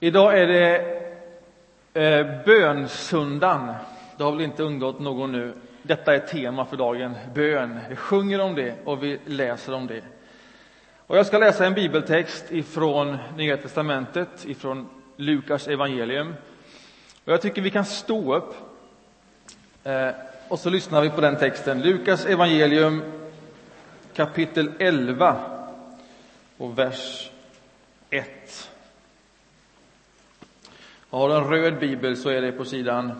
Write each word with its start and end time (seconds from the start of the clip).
Idag 0.00 0.38
är 0.38 0.46
det 0.46 0.84
eh, 1.94 2.44
bönsöndagen. 2.44 3.74
Det 4.16 4.24
har 4.24 4.32
väl 4.32 4.40
inte 4.40 4.62
undgått 4.62 5.00
någon 5.00 5.32
nu. 5.32 5.54
Detta 5.82 6.14
är 6.14 6.18
tema 6.18 6.64
för 6.64 6.76
dagen, 6.76 7.14
bön. 7.34 7.78
Vi 7.88 7.96
sjunger 7.96 8.40
om 8.40 8.54
det 8.54 8.74
och 8.84 9.02
vi 9.02 9.18
läser 9.24 9.74
om 9.74 9.86
det. 9.86 10.02
Och 11.06 11.18
jag 11.18 11.26
ska 11.26 11.38
läsa 11.38 11.66
en 11.66 11.74
bibeltext 11.74 12.52
ifrån 12.52 13.16
Nya 13.36 13.56
testamentet, 13.56 14.44
ifrån 14.44 14.88
Lukas 15.16 15.68
evangelium. 15.68 16.34
Och 17.24 17.32
jag 17.32 17.42
tycker 17.42 17.62
vi 17.62 17.70
kan 17.70 17.84
stå 17.84 18.34
upp 18.34 18.54
eh, 19.84 20.10
och 20.48 20.58
så 20.58 20.70
lyssnar 20.70 21.00
vi 21.00 21.10
på 21.10 21.20
den 21.20 21.36
texten. 21.36 21.82
Lukas 21.82 22.26
evangelium 22.26 23.02
kapitel 24.14 24.72
11 24.78 25.36
och 26.56 26.78
vers 26.78 27.30
1. 28.10 28.70
Har 31.10 31.28
du 31.28 31.34
en 31.34 31.50
röd 31.50 31.78
bibel 31.78 32.16
så 32.16 32.28
är 32.28 32.42
det 32.42 32.52
på 32.52 32.64
sidan 32.64 33.12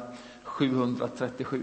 737. 0.42 1.62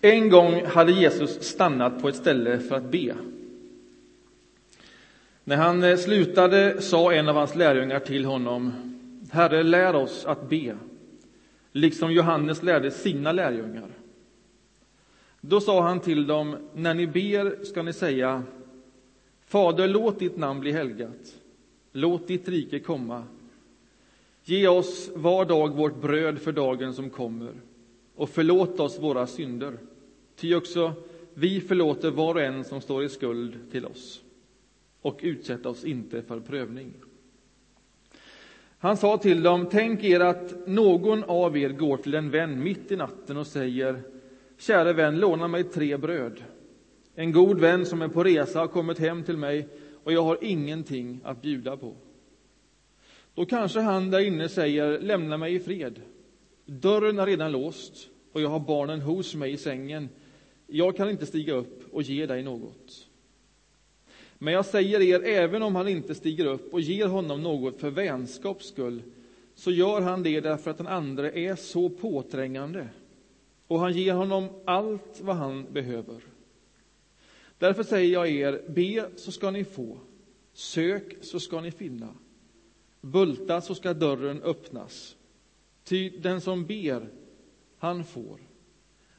En 0.00 0.30
gång 0.30 0.66
hade 0.66 0.92
Jesus 0.92 1.42
stannat 1.42 2.02
på 2.02 2.08
ett 2.08 2.16
ställe 2.16 2.58
för 2.58 2.76
att 2.76 2.90
be. 2.90 3.14
När 5.44 5.56
han 5.56 5.82
eh, 5.82 5.96
slutade 5.96 6.82
sa 6.82 7.12
en 7.12 7.28
av 7.28 7.36
hans 7.36 7.54
lärjungar 7.54 7.98
till 8.00 8.24
honom 8.24 8.72
Herre, 9.32 9.62
lär 9.62 9.94
oss 9.94 10.24
att 10.26 10.48
be, 10.48 10.76
liksom 11.72 12.12
Johannes 12.12 12.62
lärde 12.62 12.90
sina 12.90 13.32
lärjungar. 13.32 13.88
Då 15.44 15.60
sa 15.60 15.82
han 15.82 16.00
till 16.00 16.26
dem, 16.26 16.56
när 16.74 16.94
ni 16.94 17.06
ber 17.06 17.64
ska 17.64 17.82
ni 17.82 17.92
säga 17.92 18.42
Fader, 19.46 19.88
låt 19.88 20.18
ditt 20.18 20.36
namn 20.36 20.60
bli 20.60 20.72
helgat. 20.72 21.36
Låt 21.92 22.28
ditt 22.28 22.48
rike 22.48 22.78
komma. 22.78 23.24
Ge 24.44 24.68
oss 24.68 25.10
var 25.14 25.44
dag 25.44 25.76
vårt 25.76 26.00
bröd 26.00 26.38
för 26.38 26.52
dagen 26.52 26.94
som 26.94 27.10
kommer 27.10 27.52
och 28.14 28.30
förlåt 28.30 28.80
oss 28.80 28.98
våra 28.98 29.26
synder. 29.26 29.78
Ty 30.36 30.54
också 30.54 30.92
vi 31.34 31.60
förlåter 31.60 32.10
var 32.10 32.34
och 32.34 32.42
en 32.42 32.64
som 32.64 32.80
står 32.80 33.04
i 33.04 33.08
skuld 33.08 33.58
till 33.70 33.86
oss 33.86 34.22
och 35.02 35.18
utsätt 35.22 35.66
oss 35.66 35.84
inte 35.84 36.22
för 36.22 36.40
prövning. 36.40 36.92
Han 38.78 38.96
sa 38.96 39.18
till 39.18 39.42
dem, 39.42 39.68
tänk 39.70 40.04
er 40.04 40.20
att 40.20 40.66
någon 40.66 41.24
av 41.24 41.56
er 41.56 41.68
går 41.68 41.96
till 41.96 42.14
en 42.14 42.30
vän 42.30 42.62
mitt 42.62 42.92
i 42.92 42.96
natten 42.96 43.36
och 43.36 43.46
säger 43.46 44.02
Käre 44.62 44.92
vän, 44.92 45.20
låna 45.20 45.48
mig 45.48 45.64
tre 45.64 45.96
bröd. 45.96 46.42
En 47.14 47.32
god 47.32 47.60
vän 47.60 47.86
som 47.86 48.02
är 48.02 48.08
på 48.08 48.24
resa 48.24 48.58
har 48.58 48.66
kommit 48.66 48.98
hem 48.98 49.24
till 49.24 49.36
mig 49.36 49.68
och 50.04 50.12
jag 50.12 50.22
har 50.22 50.38
ingenting 50.40 51.20
att 51.24 51.42
bjuda 51.42 51.76
på. 51.76 51.96
Då 53.34 53.46
kanske 53.46 53.80
han 53.80 54.10
där 54.10 54.20
inne 54.20 54.48
säger, 54.48 55.00
lämna 55.00 55.36
mig 55.36 55.54
i 55.54 55.60
fred. 55.60 56.00
Dörren 56.66 57.18
är 57.18 57.26
redan 57.26 57.52
låst 57.52 58.08
och 58.32 58.40
jag 58.40 58.48
har 58.48 58.60
barnen 58.60 59.00
hos 59.00 59.34
mig 59.34 59.52
i 59.52 59.56
sängen. 59.56 60.08
Jag 60.66 60.96
kan 60.96 61.10
inte 61.10 61.26
stiga 61.26 61.54
upp 61.54 61.94
och 61.94 62.02
ge 62.02 62.26
dig 62.26 62.42
något. 62.42 63.08
Men 64.38 64.54
jag 64.54 64.66
säger 64.66 65.00
er, 65.00 65.22
även 65.22 65.62
om 65.62 65.76
han 65.76 65.88
inte 65.88 66.14
stiger 66.14 66.46
upp 66.46 66.74
och 66.74 66.80
ger 66.80 67.06
honom 67.06 67.42
något 67.42 67.80
för 67.80 67.90
vänskaps 67.90 68.66
skull, 68.66 69.02
så 69.54 69.70
gör 69.70 70.00
han 70.00 70.22
det 70.22 70.40
därför 70.40 70.70
att 70.70 70.78
den 70.78 70.86
andre 70.86 71.30
är 71.38 71.54
så 71.54 71.88
påträngande 71.88 72.88
och 73.72 73.80
han 73.80 73.92
ger 73.92 74.14
honom 74.14 74.48
allt 74.64 75.20
vad 75.20 75.36
han 75.36 75.72
behöver. 75.72 76.20
Därför 77.58 77.82
säger 77.82 78.12
jag 78.12 78.28
er, 78.28 78.64
be 78.68 79.10
så 79.16 79.32
ska 79.32 79.50
ni 79.50 79.64
få, 79.64 79.98
sök 80.52 81.16
så 81.20 81.40
ska 81.40 81.60
ni 81.60 81.70
finna, 81.70 82.14
bulta 83.00 83.60
så 83.60 83.74
ska 83.74 83.94
dörren 83.94 84.42
öppnas. 84.42 85.16
Ty 85.84 86.10
den 86.10 86.40
som 86.40 86.66
ber, 86.66 87.08
han 87.78 88.04
får, 88.04 88.40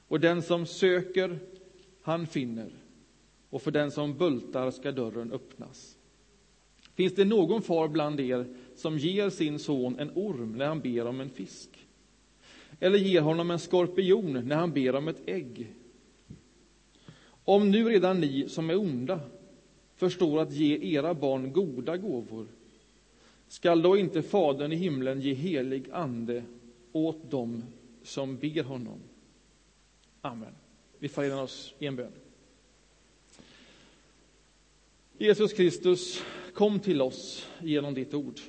och 0.08 0.20
den 0.20 0.42
som 0.42 0.66
söker, 0.66 1.40
han 2.02 2.28
finner, 2.28 2.72
och 3.50 3.62
för 3.62 3.72
den 3.72 3.92
som 3.92 4.18
bultar 4.18 4.72
ska 4.72 4.92
dörren 4.92 5.32
öppnas. 5.32 5.98
Finns 6.96 7.16
det 7.16 7.26
någon 7.26 7.62
far 7.62 7.88
bland 7.88 8.20
er 8.20 8.56
som 8.76 8.98
ger 8.98 9.30
sin 9.30 9.60
son 9.60 10.00
en 10.00 10.12
orm 10.16 10.58
när 10.58 10.66
han 10.66 10.80
ber 10.80 11.06
om 11.06 11.22
en 11.22 11.30
fisk? 11.30 11.83
Eller 12.80 12.98
ger 12.98 13.22
honom 13.22 13.52
en 13.52 13.60
skorpion 13.60 14.48
när 14.48 14.56
han 14.56 14.74
ber 14.74 14.96
om 14.96 15.08
ett 15.08 15.22
ägg. 15.26 15.74
Om 17.44 17.72
nu 17.72 17.90
redan 17.90 18.20
ni 18.20 18.50
som 18.50 18.70
är 18.70 18.80
onda 18.80 19.20
förstår 19.96 20.42
att 20.42 20.52
ge 20.52 20.96
era 20.96 21.14
barn 21.14 21.54
goda 21.54 21.98
gåvor, 21.98 22.48
skall 23.48 23.82
då 23.82 23.98
inte 23.98 24.22
Fadern 24.22 24.72
i 24.72 24.76
himlen 24.76 25.22
ge 25.22 25.34
helig 25.34 25.90
ande 25.92 26.44
åt 26.92 27.32
dem 27.32 27.64
som 28.04 28.38
ber 28.38 28.64
honom? 28.64 29.00
Amen. 30.22 30.54
Vi 31.00 31.10
förenar 31.10 31.44
oss 31.44 31.74
i 31.80 31.86
en 31.86 31.96
bön. 31.96 32.12
Jesus 35.18 35.54
Kristus, 35.54 36.24
kom 36.54 36.80
till 36.80 37.02
oss 37.02 37.48
genom 37.62 37.94
ditt 37.94 38.14
ord. 38.14 38.40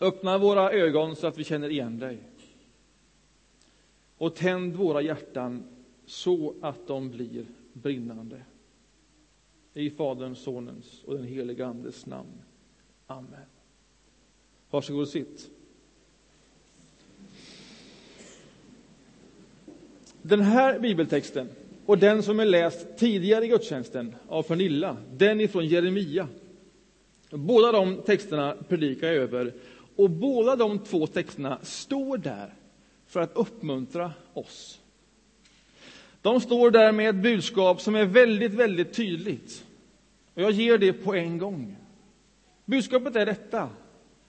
Öppna 0.00 0.38
våra 0.38 0.72
ögon 0.72 1.16
så 1.16 1.26
att 1.26 1.38
vi 1.38 1.44
känner 1.44 1.68
igen 1.68 1.98
dig 1.98 2.18
och 4.24 4.34
tänd 4.34 4.76
våra 4.76 5.02
hjärtan 5.02 5.64
så 6.06 6.54
att 6.60 6.86
de 6.86 7.10
blir 7.10 7.46
brinnande. 7.72 8.40
I 9.74 9.90
Faderns, 9.90 10.38
Sonens 10.38 11.02
och 11.04 11.14
den 11.14 11.24
helige 11.24 11.66
Andes 11.66 12.06
namn. 12.06 12.42
Amen. 13.06 13.46
Varsågod 14.70 15.02
och 15.02 15.08
sitt. 15.08 15.50
Den 20.22 20.40
här 20.40 20.78
bibeltexten 20.78 21.48
och 21.86 21.98
den 21.98 22.22
som 22.22 22.40
är 22.40 22.44
läst 22.44 22.98
tidigare 22.98 23.44
i 23.44 23.48
gudstjänsten 23.48 24.16
av 24.28 24.42
Pernilla, 24.42 24.96
den 25.12 25.40
ifrån 25.40 25.66
Jeremia. 25.66 26.28
Båda 27.30 27.72
de 27.72 27.96
texterna 27.96 28.56
predikar 28.68 29.06
jag 29.06 29.16
över 29.16 29.52
och 29.96 30.10
båda 30.10 30.56
de 30.56 30.78
två 30.78 31.06
texterna 31.06 31.58
står 31.62 32.18
där 32.18 32.54
för 33.14 33.20
att 33.20 33.36
uppmuntra 33.36 34.12
oss. 34.32 34.80
De 36.22 36.40
står 36.40 36.70
där 36.70 36.92
med 36.92 37.08
ett 37.08 37.22
budskap 37.22 37.80
som 37.80 37.94
är 37.94 38.04
väldigt, 38.04 38.54
väldigt 38.54 38.94
tydligt. 38.94 39.64
Och 40.34 40.42
jag 40.42 40.50
ger 40.50 40.78
det 40.78 40.92
på 40.92 41.14
en 41.14 41.38
gång. 41.38 41.76
Budskapet 42.64 43.16
är 43.16 43.26
detta. 43.26 43.70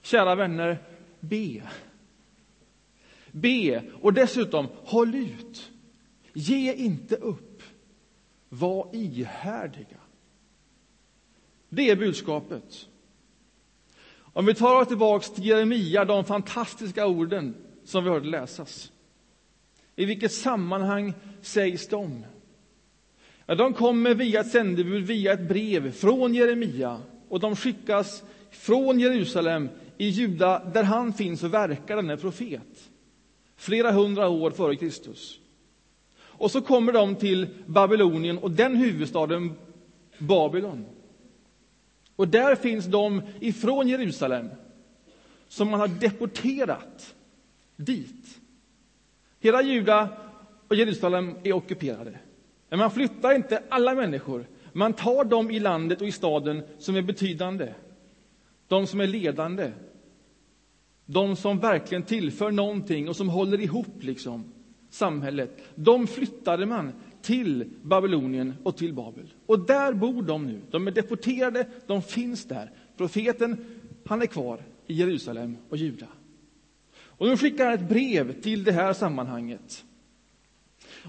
Kära 0.02 0.34
vänner, 0.34 0.78
be. 1.20 1.62
Be 3.32 3.82
och 4.00 4.12
dessutom 4.12 4.66
håll 4.84 5.14
ut. 5.14 5.70
Ge 6.32 6.72
inte 6.74 7.16
upp. 7.16 7.62
Var 8.48 8.88
ihärdiga. 8.92 10.00
Det 11.68 11.90
är 11.90 11.96
budskapet. 11.96 12.88
Om 14.18 14.46
vi 14.46 14.54
tar 14.54 14.80
oss 14.80 14.88
tillbaka 14.88 15.26
till 15.26 15.46
Jeremia, 15.46 16.04
de 16.04 16.24
fantastiska 16.24 17.06
orden 17.06 17.65
som 17.86 18.04
vi 18.04 18.10
hörde 18.10 18.28
läsas. 18.28 18.92
I 19.96 20.04
vilket 20.04 20.32
sammanhang 20.32 21.14
sägs 21.40 21.88
de? 21.88 22.24
Ja, 23.46 23.54
de 23.54 23.74
kommer 23.74 24.14
via 24.14 24.40
ett 24.40 24.50
sändebud, 24.50 25.04
via 25.06 25.32
ett 25.32 25.48
brev 25.48 25.92
från 25.92 26.34
Jeremia 26.34 27.00
och 27.28 27.40
de 27.40 27.56
skickas 27.56 28.22
från 28.50 29.00
Jerusalem 29.00 29.68
i 29.98 30.08
Juda, 30.08 30.64
där 30.64 30.82
han 30.82 31.12
finns 31.12 31.42
och 31.42 31.54
verkar, 31.54 31.96
denne 31.96 32.16
profet, 32.16 32.90
flera 33.56 33.92
hundra 33.92 34.28
år 34.28 34.50
före 34.50 34.76
Kristus. 34.76 35.40
Och 36.18 36.50
så 36.50 36.60
kommer 36.60 36.92
de 36.92 37.14
till 37.14 37.48
Babylonien 37.66 38.38
och 38.38 38.50
den 38.50 38.76
huvudstaden 38.76 39.54
Babylon. 40.18 40.86
Och 42.16 42.28
där 42.28 42.54
finns 42.54 42.86
de 42.86 43.22
ifrån 43.40 43.88
Jerusalem 43.88 44.48
som 45.48 45.70
man 45.70 45.80
har 45.80 45.88
deporterat 45.88 47.14
dit. 47.76 48.40
Hela 49.40 49.62
Juda 49.62 50.08
och 50.68 50.76
Jerusalem 50.76 51.34
är 51.42 51.52
ockuperade. 51.52 52.18
Men 52.68 52.78
man 52.78 52.90
flyttar 52.90 53.34
inte 53.34 53.62
alla 53.68 53.94
människor. 53.94 54.46
Man 54.72 54.92
tar 54.92 55.24
dem 55.24 55.50
i 55.50 55.60
landet 55.60 56.00
och 56.00 56.08
i 56.08 56.12
staden 56.12 56.62
som 56.78 56.96
är 56.96 57.02
betydande, 57.02 57.74
de 58.68 58.86
som 58.86 59.00
är 59.00 59.06
ledande, 59.06 59.72
de 61.06 61.36
som 61.36 61.58
verkligen 61.58 62.02
tillför 62.02 62.50
någonting 62.50 63.08
och 63.08 63.16
som 63.16 63.28
håller 63.28 63.60
ihop 63.60 64.02
liksom, 64.02 64.52
samhället. 64.90 65.62
De 65.74 66.06
flyttade 66.06 66.66
man 66.66 66.92
till 67.22 67.70
Babylonien 67.82 68.54
och 68.62 68.76
till 68.76 68.94
Babel. 68.94 69.34
Och 69.46 69.58
där 69.58 69.92
bor 69.92 70.22
de 70.22 70.46
nu. 70.46 70.60
De 70.70 70.86
är 70.86 70.90
deporterade, 70.90 71.66
de 71.86 72.02
finns 72.02 72.44
där. 72.44 72.70
Profeten, 72.96 73.64
han 74.06 74.22
är 74.22 74.26
kvar 74.26 74.60
i 74.86 74.94
Jerusalem 74.94 75.56
och 75.68 75.76
Juda. 75.76 76.06
Och 77.18 77.26
nu 77.26 77.36
skickar 77.36 77.64
han 77.64 77.74
ett 77.74 77.88
brev 77.88 78.40
till 78.40 78.64
det 78.64 78.72
här 78.72 78.92
sammanhanget. 78.92 79.84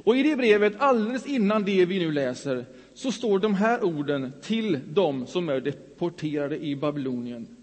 Och 0.03 0.17
i 0.17 0.23
det 0.23 0.35
brevet, 0.35 0.73
alldeles 0.79 1.25
innan 1.25 1.63
det 1.63 1.85
vi 1.85 1.99
nu 1.99 2.11
läser, 2.11 2.65
så 2.93 3.11
står 3.11 3.39
de 3.39 3.53
här 3.53 3.83
orden 3.83 4.33
till 4.41 4.93
dem 4.93 5.27
som 5.27 5.49
är 5.49 5.61
deporterade 5.61 6.65
i 6.65 6.75
Babylonien. 6.75 7.57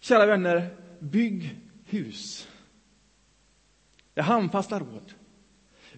Kära 0.00 0.26
vänner, 0.26 0.68
bygg 0.98 1.56
hus. 1.84 2.48
Det 4.14 4.20
är 4.20 4.24
handfasta 4.24 4.78
råd. 4.78 5.12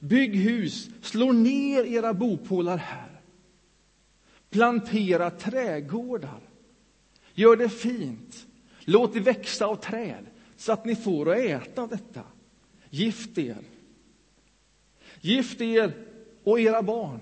Bygg 0.00 0.36
hus, 0.36 0.90
slå 1.02 1.32
ner 1.32 1.84
era 1.84 2.14
bopålar 2.14 2.76
här. 2.76 3.20
Plantera 4.50 5.30
trädgårdar. 5.30 6.40
Gör 7.34 7.56
det 7.56 7.68
fint. 7.68 8.46
Låt 8.84 9.14
det 9.14 9.20
växa 9.20 9.66
av 9.66 9.76
träd 9.76 10.26
så 10.58 10.72
att 10.72 10.84
ni 10.84 10.96
får 10.96 11.30
att 11.30 11.38
äta 11.38 11.82
av 11.82 11.88
detta. 11.88 12.22
Gift 12.90 13.38
er. 13.38 13.64
Gift 15.20 15.60
er 15.60 15.92
och 16.44 16.60
era 16.60 16.82
barn 16.82 17.20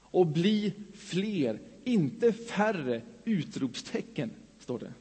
och 0.00 0.26
bli 0.26 0.72
fler, 0.94 1.60
inte 1.84 2.32
färre! 2.32 3.02
Utropstecken, 3.24 4.30
står 4.58 4.78
det. 4.78 4.92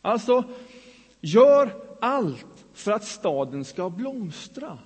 Alltså, 0.00 0.44
gör 1.20 1.96
allt 2.00 2.66
för 2.72 2.92
att 2.92 3.04
staden 3.04 3.64
ska 3.64 3.90
blomstra. 3.90 4.78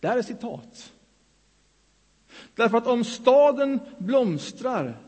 Det 0.00 0.08
här 0.08 0.18
är 0.18 0.22
citat. 0.22 0.92
Därför 2.54 2.78
att 2.78 2.86
om 2.86 3.04
staden 3.04 3.80
blomstrar 3.98 5.00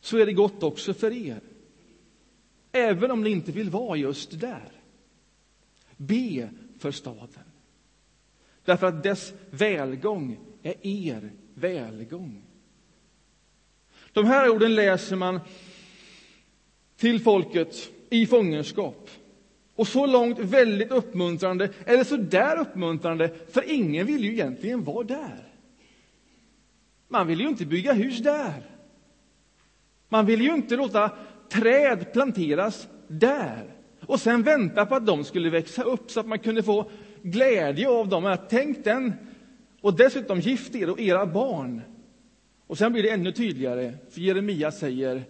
så 0.00 0.18
är 0.18 0.26
det 0.26 0.32
gott 0.32 0.62
också 0.62 0.94
för 0.94 1.12
er. 1.12 1.40
Även 2.72 3.10
om 3.10 3.22
ni 3.22 3.30
inte 3.30 3.52
vill 3.52 3.70
vara 3.70 3.96
just 3.96 4.40
där. 4.40 4.72
Be 5.96 6.50
för 6.78 6.90
staden. 6.90 7.44
Därför 8.64 8.86
att 8.86 9.02
dess 9.02 9.32
välgång 9.50 10.38
är 10.62 10.74
er 10.82 11.30
välgång. 11.54 12.42
De 14.12 14.24
här 14.24 14.48
orden 14.48 14.74
läser 14.74 15.16
man 15.16 15.40
till 16.96 17.20
folket 17.20 17.90
i 18.10 18.26
fångenskap. 18.26 19.10
Och 19.74 19.88
så 19.88 20.06
långt 20.06 20.38
väldigt 20.38 20.90
uppmuntrande, 20.90 21.70
eller 21.84 22.04
så 22.04 22.16
där 22.16 22.58
uppmuntrande, 22.58 23.30
för 23.50 23.70
ingen 23.70 24.06
vill 24.06 24.24
ju 24.24 24.32
egentligen 24.32 24.84
vara 24.84 25.04
där. 25.04 25.48
Man 27.08 27.26
vill 27.26 27.40
ju 27.40 27.48
inte 27.48 27.66
bygga 27.66 27.92
hus 27.92 28.18
där. 28.18 28.62
Man 30.08 30.26
vill 30.26 30.40
ju 30.40 30.54
inte 30.54 30.76
låta 30.76 31.10
träd 31.50 32.12
planteras 32.12 32.88
där 33.08 33.74
och 34.06 34.20
sen 34.20 34.42
vänta 34.42 34.86
på 34.86 34.94
att 34.94 35.06
de 35.06 35.24
skulle 35.24 35.50
växa 35.50 35.82
upp 35.82 36.10
så 36.10 36.20
att 36.20 36.26
man 36.26 36.38
kunde 36.38 36.62
få 36.62 36.90
glädje 37.22 37.88
av 37.88 38.08
dem. 38.08 38.36
Tänk 38.48 38.84
den! 38.84 39.12
Och 39.80 39.96
dessutom 39.96 40.40
gift 40.40 40.74
er 40.74 40.90
och 40.90 41.00
era 41.00 41.26
barn. 41.26 41.80
Och 42.66 42.78
sen 42.78 42.92
blir 42.92 43.02
det 43.02 43.10
ännu 43.10 43.32
tydligare, 43.32 43.94
för 44.10 44.20
Jeremia 44.20 44.72
säger 44.72 45.24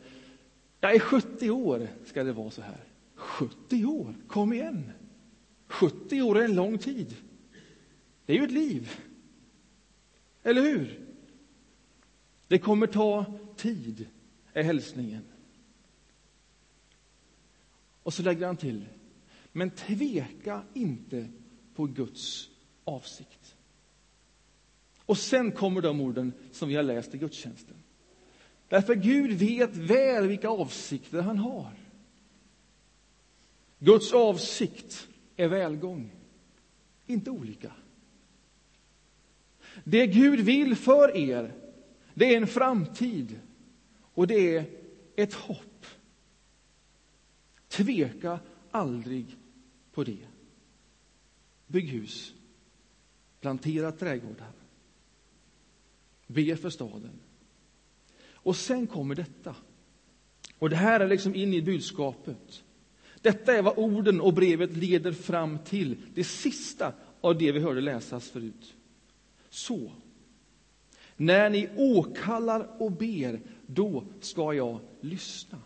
jag 0.81 0.95
är 0.95 0.99
70 0.99 1.51
år 1.51 1.89
ska 2.05 2.25
det 2.25 2.33
vara 2.33 2.51
så 2.51 2.63
här. 2.63 2.85
70 3.15 3.85
år, 3.85 4.15
kom 4.27 4.53
igen! 4.53 4.91
70 5.69 6.23
år 6.23 6.39
är 6.39 6.45
en 6.45 6.55
lång 6.55 6.79
tid. 6.79 7.17
Det 8.27 8.33
är 8.33 8.37
ju 8.37 8.45
ett 8.45 8.51
liv. 8.51 8.91
Eller 10.43 10.63
hur? 10.63 11.01
Det 12.49 12.59
kommer 12.59 12.87
ta 12.87 13.25
tid, 13.57 14.07
är 14.53 14.63
hälsningen. 14.63 15.23
Och 18.11 18.15
så 18.15 18.23
lägger 18.23 18.47
han 18.47 18.57
till, 18.57 18.87
men 19.53 19.71
tveka 19.71 20.63
inte 20.75 21.29
på 21.75 21.87
Guds 21.87 22.51
avsikt. 22.85 23.57
Och 24.99 25.19
sen 25.19 25.53
kommer 25.53 25.81
de 25.81 26.01
orden 26.01 26.33
som 26.53 26.69
vi 26.69 26.75
har 26.75 26.83
läst 26.83 27.15
i 27.15 27.19
gudstjänsten. 27.19 27.77
Därför 28.69 28.95
Gud 28.95 29.33
vet 29.33 29.77
väl 29.77 30.29
vilka 30.29 30.49
avsikter 30.49 31.21
han 31.21 31.39
har. 31.39 31.73
Guds 33.79 34.13
avsikt 34.13 35.09
är 35.37 35.49
välgång, 35.49 36.13
inte 37.07 37.31
olika. 37.31 37.73
Det 39.85 40.07
Gud 40.07 40.41
vill 40.41 40.77
för 40.77 41.17
er, 41.17 41.55
det 42.15 42.35
är 42.35 42.37
en 42.37 42.47
framtid 42.47 43.41
och 44.15 44.27
det 44.27 44.57
är 44.57 44.65
ett 45.17 45.35
hopp. 45.35 45.70
Tveka 47.85 48.41
aldrig 48.71 49.37
på 49.93 50.05
det. 50.05 50.27
Bygg 51.67 51.89
hus, 51.89 52.35
plantera 53.41 53.93
trädgårdar, 53.93 54.53
be 56.27 56.57
för 56.57 56.71
staden. 56.71 57.21
Och 58.33 58.57
sen 58.57 58.87
kommer 58.87 59.15
detta. 59.15 59.55
Och 60.59 60.71
det 60.71 60.77
här 60.77 61.01
är 61.01 61.09
liksom 61.09 61.35
in 61.35 61.55
i 61.55 61.63
budskapet. 61.63 62.65
Detta 63.21 63.55
är 63.55 63.63
vad 63.63 63.79
orden 63.79 64.21
och 64.21 64.35
brevet 64.35 64.77
leder 64.77 65.13
fram 65.13 65.59
till, 65.59 65.97
det 66.15 66.25
sista 66.25 66.93
av 67.21 67.39
det 67.39 67.53
vi 67.53 67.61
hörde 67.61 67.81
läsas 67.81 68.31
förut. 68.31 68.75
Så, 69.51 69.93
när 71.17 71.51
ni 71.51 71.69
åkallar 71.77 72.83
och 72.83 72.93
ber, 72.93 73.41
då 73.67 74.05
ska 74.21 74.55
jag 74.55 74.81
lyssna. 75.01 75.59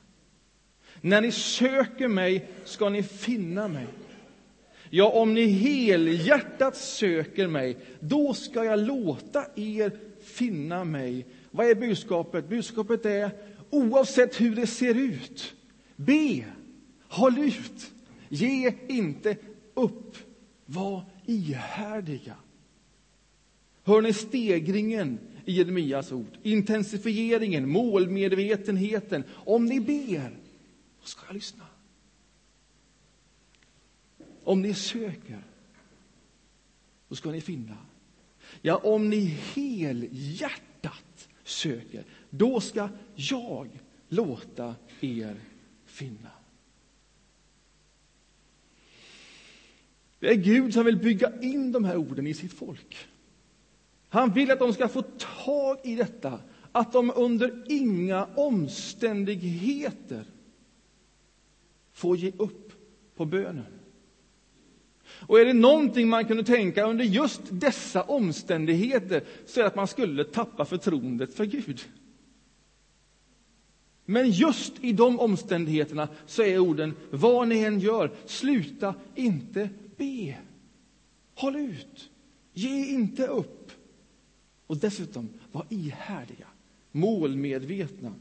När 1.05 1.21
ni 1.21 1.33
söker 1.33 2.09
mig 2.09 2.47
ska 2.65 2.89
ni 2.89 3.03
finna 3.03 3.69
mig. 3.69 3.87
Ja, 4.91 5.09
om 5.09 5.35
ni 5.35 5.47
helhjärtat 5.47 6.77
söker 6.77 7.47
mig, 7.47 7.77
då 8.01 8.35
ska 8.35 8.65
jag 8.65 8.79
låta 8.79 9.45
er 9.55 9.93
finna 10.23 10.85
mig. 10.85 11.27
Vad 11.51 11.67
är 11.67 11.75
budskapet? 11.75 12.49
Budskapet 12.49 13.06
är, 13.06 13.31
oavsett 13.71 14.41
hur 14.41 14.56
det 14.56 14.67
ser 14.67 14.95
ut, 14.95 15.55
be, 15.97 16.45
håll 17.09 17.39
ut, 17.39 17.93
ge 18.29 18.73
inte 18.89 19.37
upp, 19.75 20.17
var 20.67 21.03
ihärdiga. 21.27 22.37
Hör 23.83 24.03
ni 24.03 24.12
stegringen 24.12 25.19
i 25.45 25.53
Jeremias 25.53 26.12
ord? 26.12 26.39
Intensifieringen, 26.43 27.69
målmedvetenheten. 27.69 29.25
Om 29.31 29.67
ni 29.67 29.81
ber, 29.81 30.44
då 31.05 31.09
ska 31.09 31.27
jag 31.27 31.35
lyssna. 31.35 31.67
Om 34.45 34.62
ni 34.62 34.75
söker, 34.75 35.45
då 37.09 37.15
ska 37.15 37.31
ni 37.31 37.41
finna. 37.41 37.77
Ja, 38.62 38.77
om 38.77 39.11
ni 39.11 39.25
helhjärtat 39.55 41.28
söker, 41.43 42.05
då 42.31 42.61
ska 42.61 42.88
jag 43.14 43.69
låta 44.09 44.75
er 45.00 45.40
finna. 45.85 46.31
Det 50.19 50.28
är 50.28 50.35
Gud 50.35 50.75
som 50.75 50.85
vill 50.85 50.97
bygga 50.97 51.40
in 51.40 51.73
de 51.73 51.85
här 51.85 51.97
orden 51.97 52.26
i 52.26 52.35
sitt 52.35 52.52
folk. 52.52 53.09
Han 54.09 54.33
vill 54.33 54.50
att 54.50 54.59
de 54.59 54.73
ska 54.73 54.88
få 54.88 55.02
tag 55.45 55.78
i 55.85 55.95
detta, 55.95 56.40
att 56.73 56.93
de 56.93 57.12
under 57.17 57.64
inga 57.69 58.25
omständigheter 58.25 60.34
får 61.95 62.17
ge 62.17 62.33
upp 62.37 62.73
på 63.17 63.25
bönen. 63.25 63.67
Och 65.07 65.41
är 65.41 65.45
det 65.45 65.53
någonting 65.53 66.09
man 66.09 66.25
kunde 66.25 66.45
tänka 66.45 66.87
under 66.87 67.05
just 67.05 67.41
dessa 67.51 68.03
omständigheter 68.03 69.25
så 69.47 69.61
är 69.61 69.65
det 69.65 69.69
att 69.69 69.77
man 69.77 69.89
skulle 69.89 70.25
tappa 70.25 70.65
förtroendet 70.65 71.35
för 71.35 71.45
Gud. 71.45 71.81
Men 74.05 74.31
just 74.31 74.85
i 74.85 74.93
de 74.93 75.21
omständigheterna 75.21 76.09
så 76.27 76.43
är 76.43 76.59
orden, 76.59 76.95
vad 77.11 77.49
ni 77.49 77.59
än 77.59 77.81
gör, 77.81 78.11
sluta 78.27 78.95
inte 79.15 79.69
be. 79.97 80.37
Håll 81.35 81.57
ut. 81.57 82.11
Ge 82.53 82.87
inte 82.87 83.27
upp. 83.27 83.73
Och 84.67 84.77
dessutom, 84.77 85.29
var 85.53 85.67
ihärdiga, 85.69 86.47
målmedvetna. 86.93 88.15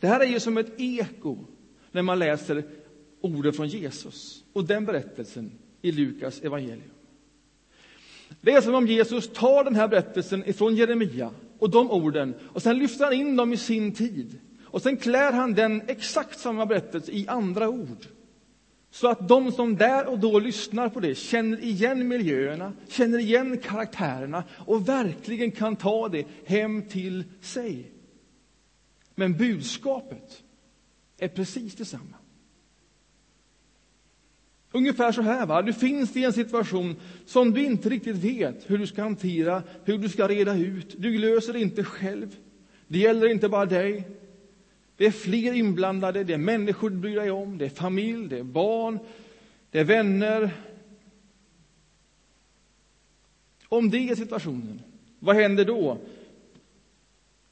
Det 0.00 0.06
här 0.06 0.20
är 0.20 0.24
ju 0.24 0.40
som 0.40 0.58
ett 0.58 0.80
eko 0.80 1.38
när 1.92 2.02
man 2.02 2.18
läser 2.18 2.64
orden 3.20 3.52
från 3.52 3.68
Jesus 3.68 4.44
och 4.52 4.64
den 4.64 4.84
berättelsen 4.84 5.52
i 5.82 5.92
Lukas 5.92 6.40
evangelium. 6.40 6.90
Det 8.40 8.52
är 8.52 8.60
som 8.60 8.74
om 8.74 8.86
Jesus 8.86 9.32
tar 9.32 9.64
den 9.64 9.74
här 9.74 9.88
berättelsen 9.88 10.48
ifrån 10.48 10.76
Jeremia 10.76 11.30
och 11.58 11.70
de 11.70 11.90
orden 11.90 12.34
och 12.52 12.62
sen 12.62 12.78
lyfter 12.78 13.04
han 13.04 13.14
in 13.14 13.36
dem 13.36 13.52
i 13.52 13.56
sin 13.56 13.92
tid. 13.92 14.38
Och 14.64 14.82
sen 14.82 14.96
klär 14.96 15.32
han 15.32 15.54
den 15.54 15.82
exakt 15.86 16.38
samma 16.38 16.66
berättelse 16.66 17.12
i 17.12 17.28
andra 17.28 17.68
ord. 17.68 18.06
Så 18.90 19.08
att 19.08 19.28
de 19.28 19.52
som 19.52 19.76
där 19.76 20.06
och 20.06 20.18
då 20.18 20.38
lyssnar 20.38 20.88
på 20.88 21.00
det 21.00 21.14
känner 21.14 21.64
igen 21.64 22.08
miljöerna, 22.08 22.72
känner 22.88 23.18
igen 23.18 23.58
karaktärerna 23.58 24.44
och 24.50 24.88
verkligen 24.88 25.50
kan 25.50 25.76
ta 25.76 26.08
det 26.08 26.26
hem 26.44 26.82
till 26.82 27.24
sig. 27.40 27.92
Men 29.14 29.36
budskapet 29.36 30.42
är 31.18 31.28
precis 31.28 31.74
detsamma. 31.74 32.17
Ungefär 34.72 35.12
så 35.12 35.22
här, 35.22 35.46
va? 35.46 35.62
du 35.62 35.72
finns 35.72 36.16
i 36.16 36.24
en 36.24 36.32
situation 36.32 36.96
som 37.26 37.52
du 37.52 37.64
inte 37.64 37.88
riktigt 37.88 38.16
vet 38.16 38.70
hur 38.70 38.78
du 38.78 38.86
ska 38.86 39.02
hantera, 39.02 39.62
hur 39.84 39.98
du 39.98 40.08
ska 40.08 40.28
reda 40.28 40.56
ut. 40.56 40.94
Du 40.98 41.18
löser 41.18 41.52
det 41.52 41.60
inte 41.60 41.84
själv. 41.84 42.36
Det 42.88 42.98
gäller 42.98 43.28
inte 43.28 43.48
bara 43.48 43.66
dig. 43.66 44.08
Det 44.96 45.06
är 45.06 45.10
fler 45.10 45.52
inblandade, 45.52 46.24
det 46.24 46.34
är 46.34 46.38
människor 46.38 46.90
du 46.90 46.96
bryr 46.96 47.16
dig 47.16 47.30
om, 47.30 47.58
det 47.58 47.64
är 47.64 47.70
familj, 47.70 48.28
det 48.28 48.38
är 48.38 48.42
barn, 48.42 48.98
det 49.70 49.80
är 49.80 49.84
vänner. 49.84 50.50
Om 53.68 53.90
det 53.90 53.98
är 53.98 54.14
situationen, 54.14 54.82
vad 55.18 55.36
händer 55.36 55.64
då? 55.64 55.98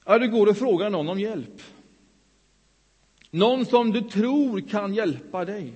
Ja, 0.05 0.19
du 0.19 0.29
går 0.29 0.47
och 0.47 0.57
frågar 0.57 0.91
någon 0.91 1.09
om 1.09 1.21
hjälp. 1.21 1.63
Någon 3.31 3.67
som 3.67 3.93
du 3.93 4.01
tror 4.01 4.61
kan 4.61 4.95
hjälpa 4.95 5.45
dig. 5.45 5.73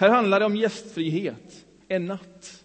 Här 0.00 0.08
handlar 0.08 0.40
det 0.40 0.46
om 0.46 0.56
gästfrihet 0.56 1.66
en 1.88 2.06
natt. 2.06 2.64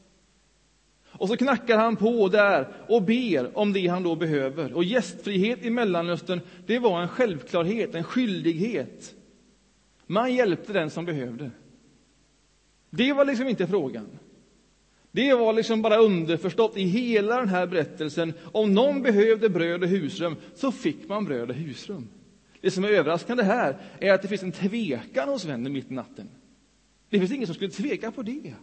Och 1.05 1.27
så 1.27 1.37
knackar 1.37 1.77
han 1.77 1.95
på 1.95 2.27
där 2.27 2.67
och 2.87 3.03
ber 3.03 3.57
om 3.57 3.73
det 3.73 3.87
han 3.87 4.03
då 4.03 4.15
behöver. 4.15 4.73
Och 4.73 4.83
gästfrihet 4.83 5.65
i 5.65 5.69
Mellanöstern, 5.69 6.39
det 6.65 6.79
var 6.79 7.01
en 7.01 7.07
självklarhet, 7.07 7.95
en 7.95 8.03
skyldighet. 8.03 9.15
Man 10.07 10.33
hjälpte 10.33 10.73
den 10.73 10.89
som 10.89 11.05
behövde. 11.05 11.51
Det 12.89 13.13
var 13.13 13.25
liksom 13.25 13.47
inte 13.47 13.67
frågan. 13.67 14.07
Det 15.11 15.33
var 15.33 15.53
liksom 15.53 15.81
bara 15.81 15.97
underförstått 15.97 16.77
i 16.77 16.83
hela 16.83 17.39
den 17.39 17.49
här 17.49 17.67
berättelsen. 17.67 18.33
Om 18.43 18.73
någon 18.73 19.01
behövde 19.01 19.49
bröd 19.49 19.83
och 19.83 19.89
husrum, 19.89 20.35
så 20.53 20.71
fick 20.71 21.09
man 21.09 21.25
bröd 21.25 21.49
och 21.49 21.55
husrum. 21.55 22.09
Det 22.61 22.71
som 22.71 22.83
är 22.83 22.89
överraskande 22.89 23.43
här 23.43 23.77
är 23.99 24.13
att 24.13 24.21
det 24.21 24.27
finns 24.27 24.43
en 24.43 24.51
tvekan 24.51 25.29
hos 25.29 25.45
vännen 25.45 25.73
mitt 25.73 25.91
i 25.91 25.93
natten. 25.93 26.29
Det 27.15 27.19
finns 27.19 27.31
ingen 27.31 27.47
som 27.47 27.55
skulle 27.55 27.71
tveka 27.71 28.11
på 28.11 28.21
det. 28.21 28.53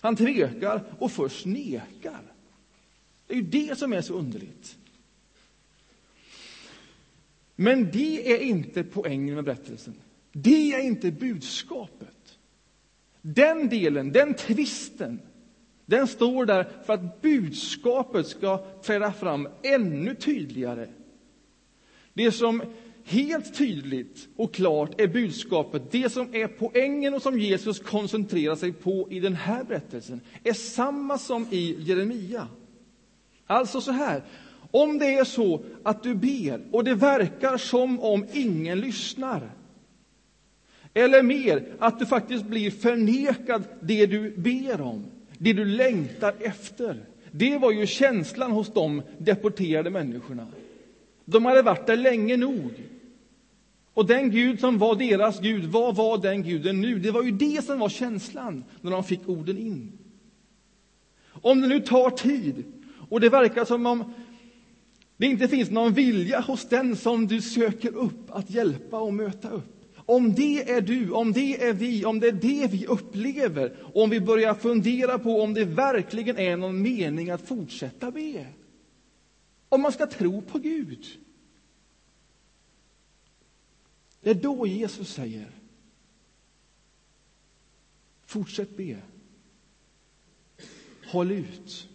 Han 0.00 0.16
tvekar 0.16 0.84
och 0.98 1.12
först 1.12 1.46
nekar. 1.46 2.32
Det 3.26 3.34
är 3.34 3.36
ju 3.36 3.42
det 3.42 3.78
som 3.78 3.92
är 3.92 4.02
så 4.02 4.14
underligt. 4.14 4.78
Men 7.56 7.90
det 7.90 8.32
är 8.32 8.38
inte 8.38 8.84
poängen 8.84 9.34
med 9.34 9.44
berättelsen. 9.44 9.94
Det 10.32 10.74
är 10.74 10.80
inte 10.80 11.10
budskapet. 11.10 12.38
Den 13.22 13.68
delen, 13.68 14.12
den 14.12 14.34
tvisten, 14.34 15.20
den 15.84 16.06
står 16.06 16.46
där 16.46 16.82
för 16.86 16.92
att 16.92 17.22
budskapet 17.22 18.26
ska 18.26 18.58
träda 18.82 19.12
fram 19.12 19.48
ännu 19.62 20.14
tydligare. 20.14 20.88
Det 22.12 22.32
som 22.32 22.62
helt 23.08 23.54
tydligt 23.54 24.28
och 24.36 24.54
klart 24.54 25.00
är 25.00 25.06
budskapet, 25.06 25.82
det 25.90 26.12
som 26.12 26.34
är 26.34 26.46
poängen 26.46 27.14
och 27.14 27.22
som 27.22 27.38
Jesus 27.38 27.78
koncentrerar 27.78 28.56
sig 28.56 28.72
på 28.72 29.08
i 29.10 29.20
den 29.20 29.34
här 29.34 29.64
berättelsen, 29.64 30.20
är 30.44 30.52
samma 30.52 31.18
som 31.18 31.46
i 31.50 31.76
Jeremia. 31.78 32.48
Alltså 33.46 33.80
så 33.80 33.92
här, 33.92 34.22
om 34.70 34.98
det 34.98 35.14
är 35.14 35.24
så 35.24 35.60
att 35.82 36.02
du 36.02 36.14
ber 36.14 36.60
och 36.70 36.84
det 36.84 36.94
verkar 36.94 37.56
som 37.56 38.00
om 38.00 38.26
ingen 38.32 38.80
lyssnar, 38.80 39.50
eller 40.94 41.22
mer, 41.22 41.66
att 41.78 41.98
du 41.98 42.06
faktiskt 42.06 42.44
blir 42.44 42.70
förnekad 42.70 43.64
det 43.80 44.06
du 44.06 44.30
ber 44.30 44.80
om, 44.80 45.04
det 45.38 45.52
du 45.52 45.64
längtar 45.64 46.34
efter. 46.40 47.04
Det 47.30 47.58
var 47.58 47.72
ju 47.72 47.86
känslan 47.86 48.50
hos 48.50 48.72
de 48.72 49.02
deporterade 49.18 49.90
människorna. 49.90 50.46
De 51.24 51.44
hade 51.44 51.62
varit 51.62 51.86
där 51.86 51.96
länge 51.96 52.36
nog. 52.36 52.70
Och 53.96 54.06
den 54.06 54.30
Gud 54.30 54.60
som 54.60 54.78
var 54.78 54.94
deras 54.94 55.40
Gud, 55.40 55.64
vad 55.64 55.96
var 55.96 56.18
den 56.18 56.42
guden 56.42 56.80
nu? 56.80 56.98
Det 56.98 57.10
var 57.10 57.22
ju 57.22 57.30
det 57.30 57.64
som 57.64 57.78
var 57.78 57.88
känslan 57.88 58.64
när 58.80 58.90
de 58.90 59.04
fick 59.04 59.28
orden 59.28 59.58
in. 59.58 59.92
Om 61.28 61.60
det 61.60 61.68
nu 61.68 61.80
tar 61.80 62.10
tid 62.10 62.64
och 63.08 63.20
det 63.20 63.28
verkar 63.28 63.64
som 63.64 63.86
om 63.86 64.12
det 65.16 65.26
inte 65.26 65.48
finns 65.48 65.70
någon 65.70 65.92
vilja 65.92 66.40
hos 66.40 66.68
den 66.68 66.96
som 66.96 67.26
du 67.26 67.40
söker 67.42 67.96
upp 67.96 68.30
att 68.30 68.50
hjälpa 68.50 69.00
och 69.00 69.14
möta 69.14 69.50
upp. 69.50 69.94
Om 69.96 70.34
det 70.34 70.70
är 70.70 70.80
du, 70.80 71.10
om 71.10 71.32
det 71.32 71.62
är 71.62 71.72
vi, 71.72 72.04
om 72.04 72.20
det 72.20 72.28
är 72.28 72.32
det 72.32 72.68
vi 72.70 72.86
upplever, 72.86 73.76
om 73.94 74.10
vi 74.10 74.20
börjar 74.20 74.54
fundera 74.54 75.18
på 75.18 75.40
om 75.40 75.54
det 75.54 75.64
verkligen 75.64 76.38
är 76.38 76.56
någon 76.56 76.82
mening 76.82 77.30
att 77.30 77.48
fortsätta 77.48 78.10
be. 78.10 78.46
Om 79.68 79.82
man 79.82 79.92
ska 79.92 80.06
tro 80.06 80.42
på 80.42 80.58
Gud. 80.58 81.06
Det 84.26 84.30
är 84.30 84.34
då 84.34 84.66
Jesus 84.66 85.12
säger 85.12 85.50
Fortsätt 88.24 88.76
be. 88.76 89.02
Håll 91.06 91.30
ut. 91.30 91.88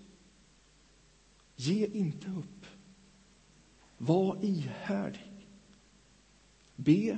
Ge 1.55 1.85
inte 1.85 2.27
upp. 2.27 2.65
Var 3.97 4.43
ihärdig. 4.43 5.47
Be, 6.75 7.17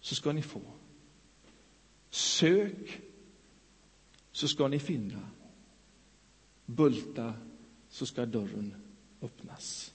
så 0.00 0.14
ska 0.14 0.32
ni 0.32 0.42
få. 0.42 0.62
Sök, 2.10 3.00
så 4.32 4.48
ska 4.48 4.68
ni 4.68 4.78
finna. 4.78 5.30
Bulta, 6.66 7.34
så 7.88 8.06
ska 8.06 8.26
dörren 8.26 8.74
öppnas. 9.22 9.94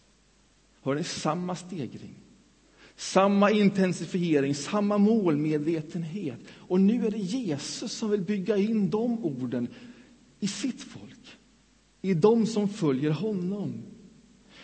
Har 0.81 0.95
ni 0.95 1.03
samma 1.03 1.55
stegring? 1.55 2.26
Samma 2.99 3.51
intensifiering, 3.51 4.55
samma 4.55 4.97
målmedvetenhet. 4.97 6.39
Och 6.53 6.81
nu 6.81 7.05
är 7.05 7.11
det 7.11 7.17
Jesus 7.17 7.91
som 7.91 8.09
vill 8.09 8.21
bygga 8.21 8.57
in 8.57 8.89
de 8.89 9.25
orden 9.25 9.67
i 10.39 10.47
sitt 10.47 10.81
folk, 10.81 11.37
i 12.01 12.13
de 12.13 12.45
som 12.45 12.69
följer 12.69 13.11
honom. 13.11 13.83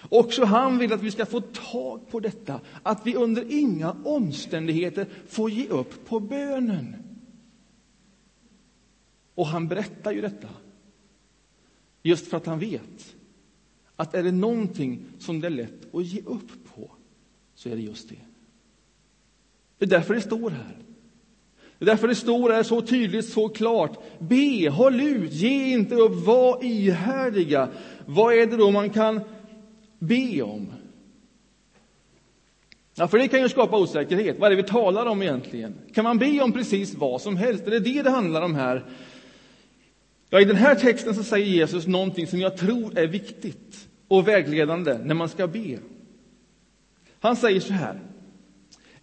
Också 0.09 0.45
han 0.45 0.77
vill 0.77 0.93
att 0.93 1.03
vi 1.03 1.11
ska 1.11 1.25
få 1.25 1.41
tag 1.41 2.09
på 2.09 2.19
detta, 2.19 2.61
att 2.83 3.07
vi 3.07 3.15
under 3.15 3.51
inga 3.51 3.91
omständigheter 3.91 5.07
får 5.27 5.49
ge 5.49 5.67
upp 5.67 6.05
på 6.05 6.19
bönen. 6.19 6.95
Och 9.35 9.47
han 9.47 9.67
berättar 9.67 10.11
ju 10.11 10.21
detta 10.21 10.49
just 12.03 12.27
för 12.27 12.37
att 12.37 12.45
han 12.45 12.59
vet 12.59 13.15
att 13.95 14.13
är 14.13 14.23
det 14.23 14.31
någonting 14.31 15.05
som 15.19 15.39
det 15.41 15.47
är 15.47 15.51
lätt 15.51 15.95
att 15.95 16.05
ge 16.05 16.21
upp 16.21 16.62
så 17.55 17.69
är 17.69 17.75
det 17.75 17.81
just 17.81 18.09
det. 18.09 18.15
Det 19.77 19.85
är 19.85 19.89
därför 19.89 20.13
det 20.13 20.21
står 20.21 20.49
här. 20.49 20.77
Det 21.79 21.85
är 21.85 21.85
därför 21.85 22.07
det 22.07 22.15
står 22.15 22.51
här 22.51 22.63
så 22.63 22.81
tydligt, 22.81 23.29
så 23.29 23.49
klart. 23.49 23.97
Be, 24.19 24.69
håll 24.69 25.01
ut, 25.01 25.33
ge 25.33 25.73
inte 25.73 25.95
upp, 25.95 26.25
var 26.25 26.63
ihärdiga. 26.63 27.69
Vad 28.05 28.33
är 28.33 28.45
det 28.45 28.57
då 28.57 28.71
man 28.71 28.89
kan 28.89 29.21
be 29.99 30.41
om? 30.41 30.73
Ja, 32.95 33.07
för 33.07 33.17
det 33.17 33.27
kan 33.27 33.41
ju 33.41 33.49
skapa 33.49 33.77
osäkerhet. 33.77 34.39
Vad 34.39 34.51
är 34.51 34.55
det 34.55 34.61
vi 34.61 34.69
talar 34.69 35.05
om 35.05 35.21
egentligen? 35.21 35.75
Kan 35.93 36.03
man 36.03 36.17
be 36.17 36.41
om 36.41 36.51
precis 36.51 36.95
vad 36.95 37.21
som 37.21 37.37
helst? 37.37 37.67
Är 37.67 37.71
det 37.71 37.79
det 37.79 38.01
det 38.01 38.09
handlar 38.09 38.41
om 38.41 38.55
här? 38.55 38.85
Ja, 40.29 40.39
i 40.39 40.45
den 40.45 40.55
här 40.55 40.75
texten 40.75 41.15
så 41.15 41.23
säger 41.23 41.45
Jesus 41.45 41.87
någonting 41.87 42.27
som 42.27 42.39
jag 42.39 42.57
tror 42.57 42.97
är 42.97 43.07
viktigt 43.07 43.87
och 44.07 44.27
vägledande 44.27 44.97
när 44.97 45.15
man 45.15 45.29
ska 45.29 45.47
be. 45.47 45.79
Han 47.23 47.35
säger 47.35 47.59
så 47.59 47.73
här. 47.73 48.01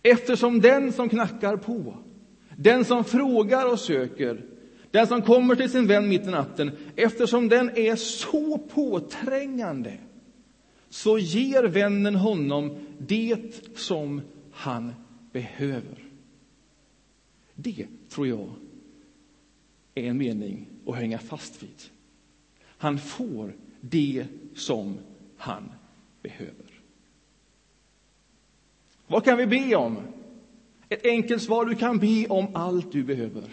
Eftersom 0.03 0.61
den 0.61 0.93
som 0.93 1.09
knackar 1.09 1.57
på, 1.57 1.97
den 2.57 2.85
som 2.85 3.05
frågar 3.05 3.73
och 3.73 3.81
söker, 3.81 4.45
den 4.91 5.07
som 5.07 5.23
kommer 5.23 5.57
till 5.57 5.71
sin 5.71 5.87
vän 5.87 6.09
mitt 6.09 6.27
i 6.27 6.31
natten, 6.31 6.71
eftersom 6.97 7.49
den 7.49 7.71
är 7.71 7.97
så 7.97 8.59
påträngande, 8.59 9.99
så 10.89 11.19
ger 11.19 11.65
vännen 11.65 12.15
honom 12.15 12.79
det 12.99 13.61
som 13.77 14.21
han 14.53 14.95
behöver. 15.33 15.99
Det 17.55 17.87
tror 18.09 18.27
jag 18.27 18.51
är 19.95 20.05
en 20.05 20.19
mening 20.19 20.69
att 20.87 20.97
hänga 20.97 21.19
fast 21.19 21.63
vid. 21.63 21.83
Han 22.65 22.99
får 22.99 23.57
det 23.81 24.27
som 24.55 24.99
han 25.37 25.73
behöver. 26.23 26.70
Vad 29.11 29.25
kan 29.25 29.39
vi 29.39 29.47
be 29.47 29.77
om? 29.77 29.99
Ett 30.89 31.07
enkelt 31.07 31.43
svar, 31.43 31.65
du 31.65 31.75
kan 31.75 31.99
be 31.99 32.27
om 32.29 32.57
allt 32.57 32.93
du 32.93 33.05
behöver. 33.05 33.45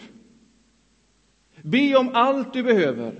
Be 1.62 1.96
om 1.96 2.10
allt 2.14 2.52
du 2.52 2.62
behöver. 2.62 3.14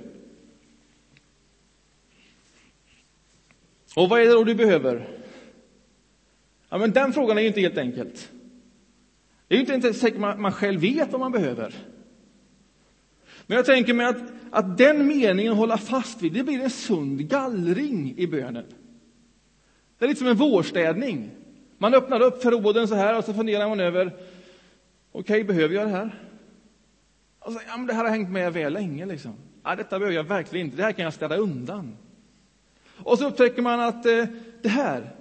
Och 3.97 4.09
vad 4.09 4.21
är 4.21 4.25
det 4.25 4.33
då 4.33 4.45
du 4.45 4.55
behöver? 4.55 5.09
Ja, 6.69 6.79
men 6.79 6.91
den 6.91 7.13
frågan 7.13 7.39
är 7.39 7.43
ju 7.43 7.49
inte 7.49 7.61
helt 7.61 7.79
enkelt. 7.79 8.31
Det 9.49 9.55
är 9.55 9.65
ju 9.65 9.75
inte 9.75 9.95
säkert 9.95 10.21
man, 10.21 10.41
man 10.41 10.53
själv 10.53 10.81
vet 10.81 11.13
vad 11.13 11.21
man 11.21 11.33
behöver. 11.33 11.75
Men 13.47 13.57
jag 13.57 13.67
tänker 13.67 13.95
mig 13.95 14.07
att, 14.07 14.23
att 14.51 14.79
den 14.79 15.07
meningen 15.07 15.53
hålla 15.53 15.79
fast 15.79 16.23
vid, 16.23 16.33
det 16.33 16.45
blir 16.45 16.61
en 16.61 16.71
sund 16.71 17.29
gallring 17.29 18.15
i 18.17 18.27
bönen. 18.27 18.65
Det 19.99 20.05
är 20.05 20.09
lite 20.09 20.19
som 20.19 20.29
en 20.29 20.37
vårstädning. 20.37 21.31
Man 21.79 21.95
öppnar 21.95 22.21
upp 22.21 22.43
förråden 22.43 22.89
så 22.89 22.95
här 22.95 23.19
och 23.19 23.25
så 23.25 23.35
funderar 23.35 23.69
man 23.69 23.81
över 23.81 24.07
Okej, 25.13 25.21
okay, 25.21 25.45
behöver 25.45 25.75
jag 25.75 25.87
det 25.87 25.93
här? 25.93 26.23
Och 27.39 27.53
så, 27.53 27.61
ja, 27.67 27.77
men 27.77 27.87
det 27.87 27.93
här 27.93 28.05
har 28.05 28.11
hängt 28.11 28.31
med 28.31 28.53
väl 28.53 28.73
länge. 28.73 29.07
Liksom. 29.07 29.35
Ja, 29.65 29.77
detta 29.77 29.99
behöver 29.99 30.17
jag 30.17 30.25
verkligen 30.25 30.67
inte. 30.67 30.77
Det 30.77 30.83
här 30.83 30.93
kan 30.93 31.05
jag 31.05 31.15
städa 31.15 31.37
undan. 31.37 31.97
Och 33.05 33.19
så 33.19 33.29
upptäcker 33.29 33.63
man 33.63 33.81
att 33.81 34.07
eh, 34.07 34.25
det 34.63 34.69
här, 34.69 35.15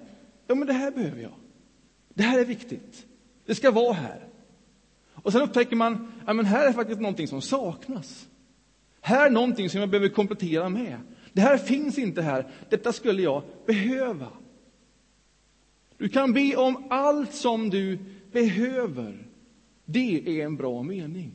ja 0.48 0.56
men 0.56 0.68
det 0.68 0.74
här 0.74 0.92
behöver 0.92 1.22
jag. 1.22 1.34
Det 2.14 2.24
här 2.24 2.40
är 2.40 2.46
viktigt. 2.46 3.06
Det 3.46 3.56
ska 3.56 3.72
vara 3.72 3.94
här. 3.94 4.28
Och 5.14 5.32
sen 5.32 5.42
upptäcker 5.42 5.76
man, 5.76 6.12
ja 6.26 6.34
men 6.34 6.46
här 6.46 6.68
är 6.68 6.74
faktiskt 6.74 7.02
någonting 7.02 7.28
som 7.28 7.42
saknas. 7.42 8.28
Här 9.02 9.26
är 9.26 9.30
någonting 9.30 9.70
som 9.70 9.80
jag 9.80 9.90
behöver 9.90 10.10
komplettera 10.10 10.70
med. 10.70 10.98
Det 11.34 11.42
här 11.42 11.58
finns 11.58 11.98
inte 11.98 12.22
här. 12.22 12.48
Detta 12.70 12.94
skulle 12.94 13.22
jag 13.22 13.44
behöva. 13.66 14.28
Du 15.98 16.10
kan 16.10 16.34
be 16.34 16.56
om 16.56 16.86
allt 16.90 17.34
som 17.34 17.70
du 17.70 18.00
behöver. 18.32 19.28
Det 19.86 20.42
är 20.42 20.46
en 20.46 20.58
bra 20.58 20.84
mening. 20.84 21.32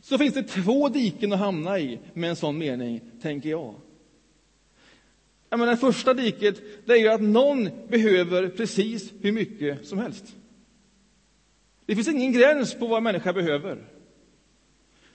Så 0.00 0.18
finns 0.18 0.34
det 0.34 0.42
två 0.42 0.88
diken 0.88 1.32
att 1.32 1.38
hamna 1.38 1.78
i 1.78 1.98
med 2.14 2.30
en 2.30 2.36
sån 2.36 2.58
mening, 2.58 3.00
tänker 3.22 3.48
jag. 3.48 3.74
jag 5.48 5.58
menar, 5.58 5.72
det 5.72 5.78
första 5.78 6.14
diket 6.14 6.62
det 6.86 6.92
är 6.92 6.96
ju 6.96 7.08
att 7.08 7.22
någon 7.22 7.70
behöver 7.88 8.48
precis 8.48 9.12
hur 9.20 9.32
mycket 9.32 9.86
som 9.86 9.98
helst. 9.98 10.36
Det 11.86 11.94
finns 11.94 12.08
ingen 12.08 12.32
gräns 12.32 12.74
på 12.74 12.86
vad 12.86 12.96
en 12.96 13.04
människa 13.04 13.32
behöver. 13.32 13.84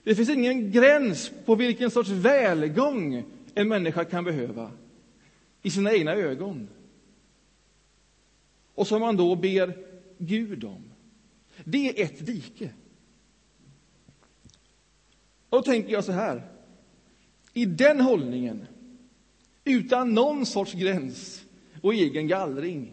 Det 0.04 0.14
finns 0.14 0.30
ingen 0.30 0.72
gräns 0.72 1.32
på 1.44 1.54
vilken 1.54 1.90
sorts 1.90 2.10
välgång 2.10 3.24
en 3.54 3.68
människa 3.68 4.04
kan 4.04 4.24
behöva 4.24 4.70
i 5.62 5.70
sina 5.70 5.92
egna 5.92 6.14
ögon. 6.14 6.68
Och 8.74 8.86
som 8.86 9.00
man 9.00 9.16
då 9.16 9.36
ber 9.36 9.76
Gud 10.18 10.64
om. 10.64 10.82
Det 11.64 11.88
är 11.88 12.04
ett 12.04 12.26
dike. 12.26 12.70
Och 15.48 15.58
då 15.58 15.62
tänker 15.62 15.92
jag 15.92 16.04
så 16.04 16.12
här. 16.12 16.50
I 17.52 17.64
den 17.64 18.00
hållningen, 18.00 18.66
utan 19.64 20.14
någon 20.14 20.46
sorts 20.46 20.72
gräns 20.72 21.44
och 21.80 21.94
egen 21.94 22.28
gallring, 22.28 22.92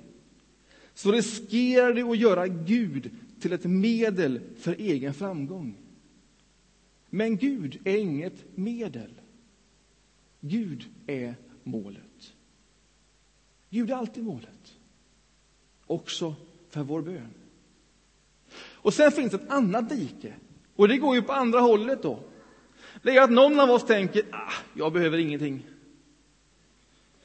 så 0.94 1.12
riskerar 1.12 1.94
du 1.94 2.04
att 2.04 2.18
göra 2.18 2.48
Gud 2.48 3.12
till 3.40 3.54
ett 3.54 3.66
medel 3.66 4.42
för 4.58 4.76
egen 4.80 5.14
framgång. 5.14 5.76
Men 7.10 7.38
Gud 7.38 7.80
är 7.84 7.98
inget 7.98 8.58
medel. 8.58 9.12
Gud 10.40 10.86
är 11.08 11.36
målet. 11.64 12.34
Gud 13.70 13.92
är 13.92 13.96
alltid 13.96 14.24
målet. 14.24 14.78
Också 15.92 16.36
för 16.70 16.84
vår 16.84 17.02
bön. 17.02 17.34
Och 18.74 18.94
sen 18.94 19.12
finns 19.12 19.34
ett 19.34 19.50
annat 19.50 19.90
dike. 19.90 20.34
Och 20.76 20.88
det 20.88 20.98
går 20.98 21.16
ju 21.16 21.22
på 21.22 21.34
andra 21.34 21.60
hållet 21.60 22.04
då. 22.04 22.20
Det 23.02 23.18
är 23.18 23.22
att 23.22 23.32
någon 23.32 23.60
av 23.60 23.72
oss 23.72 23.86
tänker, 23.86 24.24
ah, 24.32 24.54
jag 24.74 24.94
behöver 24.94 25.18
ingenting. 25.18 25.66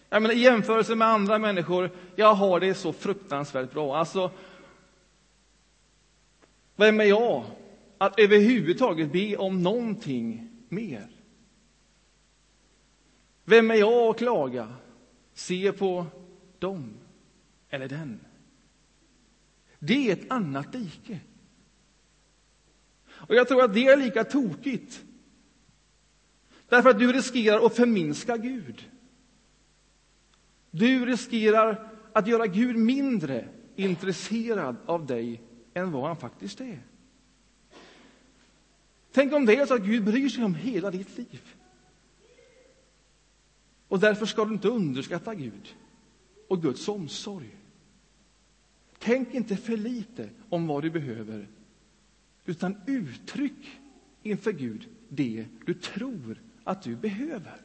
Jag 0.09 0.23
menar, 0.23 0.35
I 0.35 0.39
jämförelse 0.39 0.95
med 0.95 1.09
andra 1.09 1.39
människor, 1.39 1.91
jag 2.17 2.35
har 2.35 2.61
det 2.61 2.75
så 2.75 2.93
fruktansvärt 2.93 3.73
bra. 3.73 3.97
Alltså, 3.97 4.31
vem 6.77 7.01
är 7.01 7.05
jag 7.05 7.45
att 7.99 8.19
överhuvudtaget 8.19 9.13
be 9.13 9.37
om 9.37 9.63
någonting 9.63 10.49
mer? 10.69 11.09
Vem 13.45 13.71
är 13.71 13.75
jag 13.75 14.11
att 14.11 14.19
klaga? 14.19 14.75
Se 15.35 15.73
på 15.73 16.07
dem 16.59 16.95
eller 17.71 17.89
den. 17.89 18.25
Det 19.78 20.09
är 20.09 20.12
ett 20.12 20.30
annat 20.33 20.73
dike. 20.73 21.21
Och 23.09 23.35
jag 23.35 23.49
tror 23.49 23.64
att 23.64 23.75
det 23.75 23.87
är 23.87 23.97
lika 23.97 24.25
tokigt. 24.25 25.04
Därför 26.68 26.90
att 26.90 26.99
du 26.99 27.12
riskerar 27.12 27.66
att 27.66 27.76
förminska 27.76 28.37
Gud. 28.37 28.90
Du 30.71 31.06
riskerar 31.06 31.93
att 32.12 32.26
göra 32.26 32.47
Gud 32.47 32.76
mindre 32.76 33.49
intresserad 33.76 34.76
av 34.86 35.06
dig 35.06 35.43
än 35.75 35.93
vad 35.93 36.06
han 36.06 36.17
faktiskt 36.17 36.60
är. 36.60 36.82
Tänk 39.12 39.32
om 39.32 39.47
det 39.47 39.56
är 39.56 39.67
så 39.67 39.75
att 39.75 39.84
Gud 39.84 40.04
bryr 40.04 40.28
sig 40.28 40.45
om 40.45 40.54
hela 40.54 40.91
ditt 40.91 41.19
liv. 41.19 41.54
Och 43.89 44.00
därför 44.00 44.26
ska 44.26 44.45
du 44.45 44.52
inte 44.52 44.69
underskatta 44.69 45.34
Gud 45.34 45.75
och 46.49 46.62
Guds 46.62 46.89
omsorg. 46.89 47.56
Tänk 48.99 49.35
inte 49.35 49.56
för 49.56 49.76
lite 49.76 50.30
om 50.49 50.67
vad 50.67 50.82
du 50.82 50.91
behöver, 50.91 51.49
utan 52.45 52.76
uttryck 52.87 53.78
inför 54.23 54.52
Gud 54.52 54.89
det 55.09 55.47
du 55.67 55.75
tror 55.75 56.43
att 56.65 56.82
du 56.82 56.97
behöver. 56.97 57.61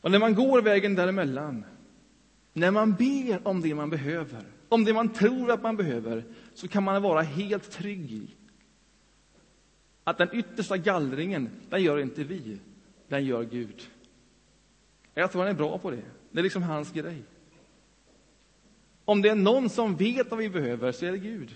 Och 0.00 0.10
när 0.10 0.18
man 0.18 0.34
går 0.34 0.62
vägen 0.62 0.94
däremellan, 0.94 1.64
när 2.52 2.70
man 2.70 2.94
ber 2.94 3.48
om 3.48 3.60
det 3.60 3.74
man 3.74 3.90
behöver, 3.90 4.44
om 4.68 4.84
det 4.84 4.92
man 4.92 5.08
tror 5.12 5.50
att 5.50 5.62
man 5.62 5.76
behöver, 5.76 6.24
så 6.54 6.68
kan 6.68 6.82
man 6.82 7.02
vara 7.02 7.22
helt 7.22 7.70
trygg 7.70 8.12
i 8.12 8.34
att 10.04 10.18
den 10.18 10.28
yttersta 10.32 10.76
gallringen, 10.76 11.50
den 11.70 11.82
gör 11.82 11.98
inte 11.98 12.24
vi, 12.24 12.58
den 13.08 13.24
gör 13.24 13.44
Gud. 13.44 13.88
Jag 15.14 15.32
tror 15.32 15.42
han 15.42 15.50
är 15.50 15.54
bra 15.54 15.78
på 15.78 15.90
det. 15.90 16.02
Det 16.30 16.38
är 16.38 16.42
liksom 16.42 16.62
hans 16.62 16.92
grej. 16.92 17.22
Om 19.04 19.22
det 19.22 19.28
är 19.28 19.34
någon 19.34 19.70
som 19.70 19.96
vet 19.96 20.30
vad 20.30 20.38
vi 20.38 20.48
behöver, 20.50 20.92
så 20.92 21.06
är 21.06 21.12
det 21.12 21.18
Gud. 21.18 21.54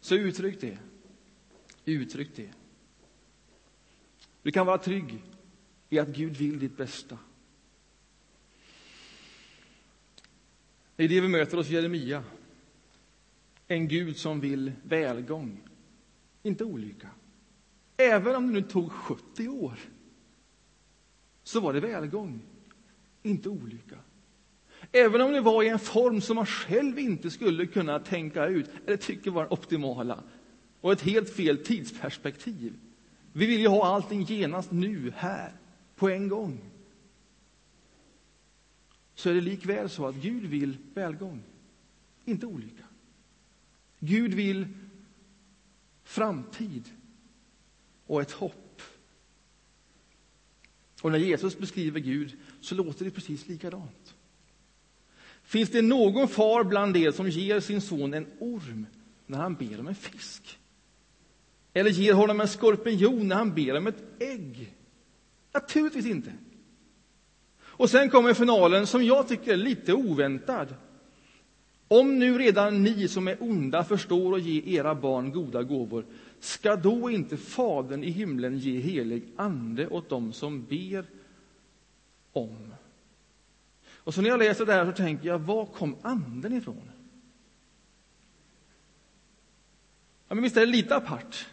Så 0.00 0.14
uttryck 0.14 0.60
det. 0.60 0.78
Uttryck 1.84 2.36
det. 2.36 2.50
Du 4.42 4.52
kan 4.52 4.66
vara 4.66 4.78
trygg 4.78 5.22
i 5.88 5.98
att 5.98 6.08
Gud 6.08 6.36
vill 6.36 6.58
ditt 6.58 6.76
bästa. 6.76 7.18
Det 10.96 11.04
är 11.04 11.08
det 11.08 11.20
vi 11.20 11.28
möter 11.28 11.56
hos 11.56 11.68
Jeremia. 11.68 12.24
En 13.66 13.88
Gud 13.88 14.16
som 14.16 14.40
vill 14.40 14.72
välgång, 14.82 15.68
inte 16.42 16.64
olycka. 16.64 17.08
Även 17.96 18.36
om 18.36 18.46
det 18.46 18.52
nu 18.52 18.62
tog 18.62 18.92
70 18.92 19.48
år, 19.48 19.78
så 21.50 21.60
var 21.60 21.72
det 21.72 21.80
välgång, 21.80 22.42
inte 23.22 23.48
olycka. 23.48 23.98
Även 24.92 25.20
om 25.20 25.32
det 25.32 25.40
var 25.40 25.62
i 25.62 25.68
en 25.68 25.78
form 25.78 26.20
som 26.20 26.36
man 26.36 26.46
själv 26.46 26.98
inte 26.98 27.30
skulle 27.30 27.66
kunna 27.66 27.98
tänka 27.98 28.46
ut 28.46 28.70
eller 28.86 28.96
tycka 28.96 29.30
var 29.30 29.52
optimala 29.52 30.22
och 30.80 30.92
ett 30.92 31.00
helt 31.00 31.30
fel 31.30 31.64
tidsperspektiv. 31.64 32.72
Vi 33.32 33.46
vill 33.46 33.60
ju 33.60 33.68
ha 33.68 33.86
allting 33.86 34.22
genast 34.22 34.70
nu, 34.70 35.12
här, 35.16 35.52
på 35.96 36.08
en 36.08 36.28
gång. 36.28 36.60
Så 39.14 39.30
är 39.30 39.34
det 39.34 39.40
likväl 39.40 39.90
så 39.90 40.06
att 40.06 40.14
Gud 40.14 40.44
vill 40.44 40.76
välgång, 40.94 41.42
inte 42.24 42.46
olycka. 42.46 42.84
Gud 43.98 44.34
vill 44.34 44.68
framtid 46.04 46.90
och 48.06 48.20
ett 48.20 48.32
hopp. 48.32 48.69
Och 51.00 51.12
när 51.12 51.18
Jesus 51.18 51.58
beskriver 51.58 52.00
Gud 52.00 52.36
så 52.60 52.74
låter 52.74 53.04
det 53.04 53.10
precis 53.10 53.48
likadant. 53.48 54.14
Finns 55.42 55.70
det 55.70 55.82
någon 55.82 56.28
far 56.28 56.64
bland 56.64 56.96
er 56.96 57.10
som 57.10 57.28
ger 57.28 57.60
sin 57.60 57.80
son 57.80 58.14
en 58.14 58.26
orm 58.38 58.86
när 59.26 59.38
han 59.38 59.54
ber 59.54 59.80
om 59.80 59.86
en 59.86 59.94
fisk? 59.94 60.58
Eller 61.72 61.90
ger 61.90 62.14
honom 62.14 62.40
en 62.40 62.48
skorpion 62.48 63.28
när 63.28 63.36
han 63.36 63.54
ber 63.54 63.76
om 63.76 63.86
ett 63.86 64.02
ägg? 64.18 64.74
Naturligtvis 65.54 66.06
inte. 66.06 66.32
Och 67.62 67.90
sen 67.90 68.10
kommer 68.10 68.34
finalen 68.34 68.86
som 68.86 69.04
jag 69.04 69.28
tycker 69.28 69.52
är 69.52 69.56
lite 69.56 69.94
oväntad. 69.94 70.74
Om 71.88 72.18
nu 72.18 72.38
redan 72.38 72.82
ni 72.82 73.08
som 73.08 73.28
är 73.28 73.36
onda 73.40 73.84
förstår 73.84 74.36
att 74.36 74.42
ge 74.42 74.76
era 74.76 74.94
barn 74.94 75.32
goda 75.32 75.62
gåvor, 75.62 76.04
ska 76.40 76.76
då 76.76 77.10
inte 77.10 77.36
Fadern 77.36 78.04
i 78.04 78.10
himlen 78.10 78.58
ge 78.58 78.80
helig 78.80 79.22
ande 79.36 79.88
åt 79.88 80.08
dem 80.08 80.32
som 80.32 80.64
ber 80.64 81.04
om 82.32 82.70
och 84.10 84.14
så 84.14 84.22
när 84.22 84.28
jag 84.28 84.38
läser 84.38 84.66
det 84.66 84.72
här 84.72 84.86
så 84.86 84.92
tänker 84.92 85.28
jag, 85.28 85.38
var 85.38 85.66
kom 85.66 85.96
anden 86.02 86.52
ifrån? 86.52 86.90
Ja, 90.28 90.34
men 90.34 90.42
visst 90.42 90.56
är 90.56 90.60
det 90.60 90.66
lite 90.66 90.96
apart? 90.96 91.48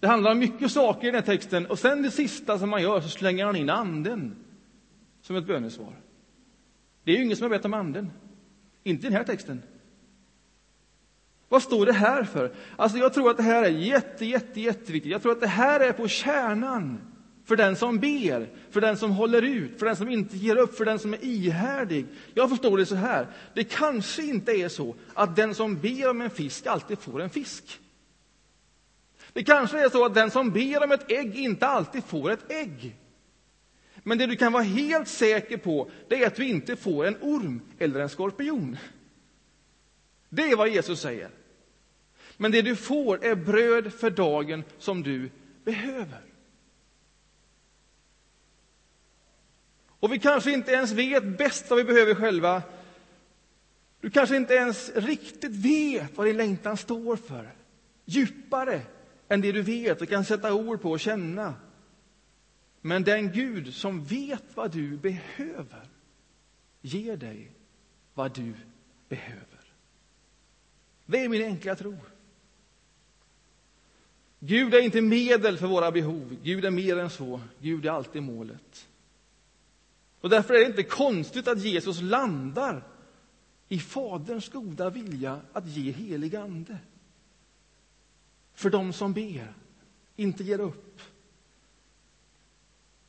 Det 0.00 0.06
handlar 0.06 0.32
om 0.32 0.38
mycket 0.38 0.72
saker 0.72 1.08
i 1.08 1.10
den 1.10 1.14
här 1.14 1.26
texten 1.26 1.66
och 1.66 1.78
sen 1.78 2.02
det 2.02 2.10
sista 2.10 2.58
som 2.58 2.70
man 2.70 2.82
gör 2.82 3.00
så 3.00 3.08
slänger 3.08 3.44
han 3.46 3.56
in 3.56 3.70
anden 3.70 4.36
som 5.22 5.36
ett 5.36 5.46
bönesvar. 5.46 5.96
Det 7.04 7.12
är 7.12 7.16
ju 7.16 7.24
ingen 7.24 7.36
som 7.36 7.44
har 7.44 7.50
bett 7.50 7.64
om 7.64 7.74
anden. 7.74 8.10
Inte 8.82 9.06
i 9.06 9.10
den 9.10 9.16
här 9.16 9.24
texten. 9.24 9.62
Vad 11.48 11.62
står 11.62 11.86
det 11.86 11.92
här 11.92 12.24
för? 12.24 12.52
Alltså 12.76 12.98
jag 12.98 13.14
tror 13.14 13.30
att 13.30 13.36
det 13.36 13.42
här 13.42 13.62
är 13.62 13.68
jätte, 13.68 14.24
jätte, 14.24 14.60
jätteviktigt. 14.60 15.12
Jag 15.12 15.22
tror 15.22 15.32
att 15.32 15.40
det 15.40 15.46
här 15.46 15.80
är 15.80 15.92
på 15.92 16.08
kärnan 16.08 17.00
för 17.44 17.56
den 17.56 17.76
som 17.76 17.98
ber, 17.98 18.48
för 18.70 18.80
den 18.80 18.96
som 18.96 19.10
håller 19.10 19.42
ut, 19.42 19.78
för 19.78 19.86
den 19.86 19.96
som 19.96 20.08
inte 20.08 20.36
ger 20.36 20.56
upp, 20.56 20.76
för 20.76 20.84
den 20.84 20.98
som 20.98 21.14
är 21.14 21.24
ihärdig. 21.24 22.06
Jag 22.34 22.50
förstår 22.50 22.78
det 22.78 22.86
så 22.86 22.94
här, 22.94 23.26
det 23.54 23.64
kanske 23.64 24.22
inte 24.22 24.52
är 24.52 24.68
så 24.68 24.94
att 25.14 25.36
den 25.36 25.54
som 25.54 25.78
ber 25.78 26.10
om 26.10 26.20
en 26.20 26.30
fisk 26.30 26.66
alltid 26.66 26.98
får 26.98 27.22
en 27.22 27.30
fisk. 27.30 27.80
Det 29.32 29.44
kanske 29.44 29.84
är 29.84 29.88
så 29.88 30.04
att 30.04 30.14
den 30.14 30.30
som 30.30 30.50
ber 30.50 30.84
om 30.84 30.92
ett 30.92 31.10
ägg 31.10 31.36
inte 31.36 31.66
alltid 31.66 32.04
får 32.04 32.30
ett 32.30 32.52
ägg. 32.52 32.96
Men 34.02 34.18
det 34.18 34.26
du 34.26 34.36
kan 34.36 34.52
vara 34.52 34.62
helt 34.62 35.08
säker 35.08 35.56
på, 35.56 35.90
det 36.08 36.22
är 36.22 36.26
att 36.26 36.36
du 36.36 36.48
inte 36.48 36.76
får 36.76 37.06
en 37.06 37.16
orm 37.20 37.60
eller 37.78 38.00
en 38.00 38.08
skorpion. 38.08 38.76
Det 40.28 40.50
är 40.50 40.56
vad 40.56 40.68
Jesus 40.68 41.00
säger. 41.00 41.30
Men 42.40 42.52
det 42.52 42.62
du 42.62 42.76
får 42.76 43.24
är 43.24 43.34
bröd 43.34 43.92
för 43.92 44.10
dagen 44.10 44.64
som 44.78 45.02
du 45.02 45.30
behöver. 45.64 46.22
Och 50.00 50.12
vi 50.12 50.18
kanske 50.18 50.52
inte 50.52 50.72
ens 50.72 50.92
vet 50.92 51.38
bäst 51.38 51.70
vad 51.70 51.78
vi 51.78 51.84
behöver 51.84 52.14
själva. 52.14 52.62
Du 54.00 54.10
kanske 54.10 54.36
inte 54.36 54.54
ens 54.54 54.90
riktigt 54.94 55.52
vet 55.52 56.16
vad 56.16 56.26
din 56.26 56.36
längtan 56.36 56.76
står 56.76 57.16
för. 57.16 57.54
Djupare 58.04 58.80
än 59.28 59.40
det 59.40 59.52
du 59.52 59.62
vet 59.62 60.00
och 60.00 60.08
kan 60.08 60.24
sätta 60.24 60.54
ord 60.54 60.82
på 60.82 60.90
och 60.90 61.00
känna. 61.00 61.54
Men 62.80 63.04
den 63.04 63.32
Gud 63.32 63.74
som 63.74 64.04
vet 64.04 64.44
vad 64.54 64.70
du 64.70 64.96
behöver 64.96 65.88
ger 66.80 67.16
dig 67.16 67.52
vad 68.14 68.34
du 68.34 68.54
behöver. 69.08 69.72
Det 71.06 71.24
är 71.24 71.28
min 71.28 71.42
enkla 71.42 71.74
tro. 71.74 71.96
Gud 74.40 74.74
är 74.74 74.80
inte 74.80 75.00
medel 75.00 75.58
för 75.58 75.66
våra 75.66 75.92
behov. 75.92 76.36
Gud 76.42 76.64
är 76.64 76.70
mer 76.70 76.98
än 76.98 77.10
så. 77.10 77.40
Gud 77.60 77.86
är 77.86 77.90
alltid 77.90 78.22
målet. 78.22 78.88
Och 80.20 80.30
därför 80.30 80.54
är 80.54 80.58
det 80.58 80.66
inte 80.66 80.82
konstigt 80.82 81.48
att 81.48 81.64
Jesus 81.64 82.00
landar 82.00 82.82
i 83.68 83.78
Faderns 83.78 84.48
goda 84.48 84.90
vilja 84.90 85.40
att 85.52 85.66
ge 85.66 85.92
helig 85.92 86.36
ande. 86.36 86.78
För 88.54 88.70
dem 88.70 88.92
som 88.92 89.12
ber, 89.12 89.54
inte 90.16 90.44
ger 90.44 90.60
upp. 90.60 91.00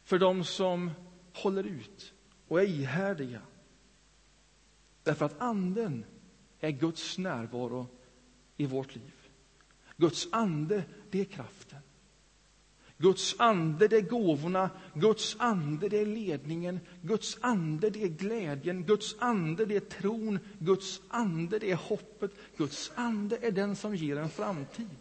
För 0.04 0.20
dem 0.20 0.44
som 0.44 0.92
håller 1.34 1.64
ut 1.64 2.14
och 2.48 2.62
är 2.62 2.66
ihärdiga. 2.66 3.42
Därför 5.04 5.26
att 5.26 5.42
anden 5.42 6.06
är 6.60 6.72
Guds 6.72 7.18
närvaro 7.18 7.88
i 8.58 8.66
vårt 8.66 8.96
liv. 8.96 9.14
Guds 9.98 10.28
ande, 10.32 10.84
det 11.12 11.22
är 11.22 11.26
kraften. 11.26 11.80
Guds 13.02 13.36
ande, 13.40 13.88
det 13.88 13.98
är 13.98 14.02
gåvorna. 14.02 14.70
Guds 14.94 15.36
ande, 15.40 15.90
det 15.90 15.98
är 15.98 16.06
ledningen. 16.06 16.80
Guds 17.02 17.38
ande, 17.42 17.90
det 17.90 18.04
är 18.04 18.08
glädjen. 18.08 18.84
Guds 18.84 19.16
ande, 19.20 19.66
det 19.66 19.76
är 19.76 19.80
tron. 19.80 20.40
Guds 20.60 21.02
ande, 21.08 21.60
det 21.60 21.72
är 21.72 21.76
hoppet. 21.76 22.32
Guds 22.58 22.92
ande 22.96 23.38
är 23.42 23.52
den 23.52 23.76
som 23.76 23.96
ger 23.96 24.18
en 24.18 24.30
framtid. 24.30 24.98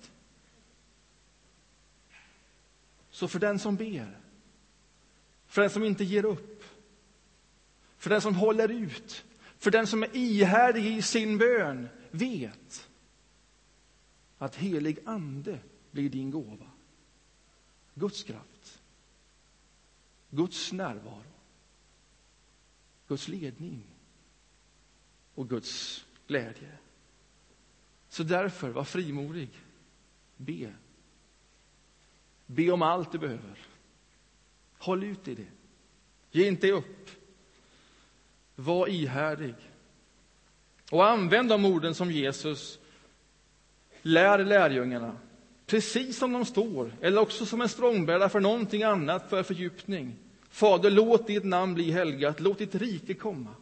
Så 3.10 3.28
för 3.28 3.38
den 3.38 3.58
som 3.58 3.76
ber, 3.76 4.18
för 5.46 5.60
den 5.60 5.70
som 5.70 5.84
inte 5.84 6.04
ger 6.04 6.24
upp, 6.24 6.64
för 7.96 8.10
den 8.10 8.20
som 8.20 8.34
håller 8.34 8.68
ut, 8.68 9.24
för 9.58 9.70
den 9.70 9.86
som 9.86 10.02
är 10.02 10.16
ihärdig 10.16 10.86
i 10.86 11.02
sin 11.02 11.38
bön, 11.38 11.88
vet 12.10 12.88
att 14.38 14.56
helig 14.56 14.98
ande 15.04 15.58
blir 15.90 16.10
din 16.10 16.30
gåva. 16.30 16.70
Guds 17.94 18.22
kraft, 18.22 18.82
Guds 20.30 20.72
närvaro, 20.72 21.22
Guds 23.08 23.28
ledning 23.28 23.82
och 25.34 25.48
Guds 25.48 26.04
glädje. 26.26 26.72
Så 28.08 28.22
därför, 28.22 28.70
var 28.70 28.84
frimodig. 28.84 29.50
Be. 30.36 30.74
Be 32.46 32.70
om 32.70 32.82
allt 32.82 33.12
du 33.12 33.18
behöver. 33.18 33.58
Håll 34.78 35.04
ut 35.04 35.28
i 35.28 35.34
det. 35.34 35.48
Ge 36.30 36.48
inte 36.48 36.72
upp. 36.72 37.10
Var 38.54 38.88
ihärdig. 38.88 39.54
Och 40.90 41.06
använd 41.06 41.48
de 41.48 41.64
orden 41.64 41.94
som 41.94 42.12
Jesus 42.12 42.78
lär 44.02 44.44
lärjungarna 44.44 45.16
precis 45.68 46.18
som 46.18 46.32
de 46.32 46.44
står, 46.44 46.96
eller 47.00 47.20
också 47.20 47.46
som 47.46 47.60
en 47.60 47.68
språngbräda 47.68 48.28
för 48.28 48.40
någonting 48.40 48.82
annat, 48.82 49.30
för 49.30 49.42
fördjupning. 49.42 50.16
Fader, 50.50 50.90
låt 50.90 51.26
ditt 51.26 51.44
namn 51.44 51.74
bli 51.74 51.90
helgat, 51.90 52.40
låt 52.40 52.58
ditt 52.58 52.74
rike 52.74 53.14
komma. 53.14 53.54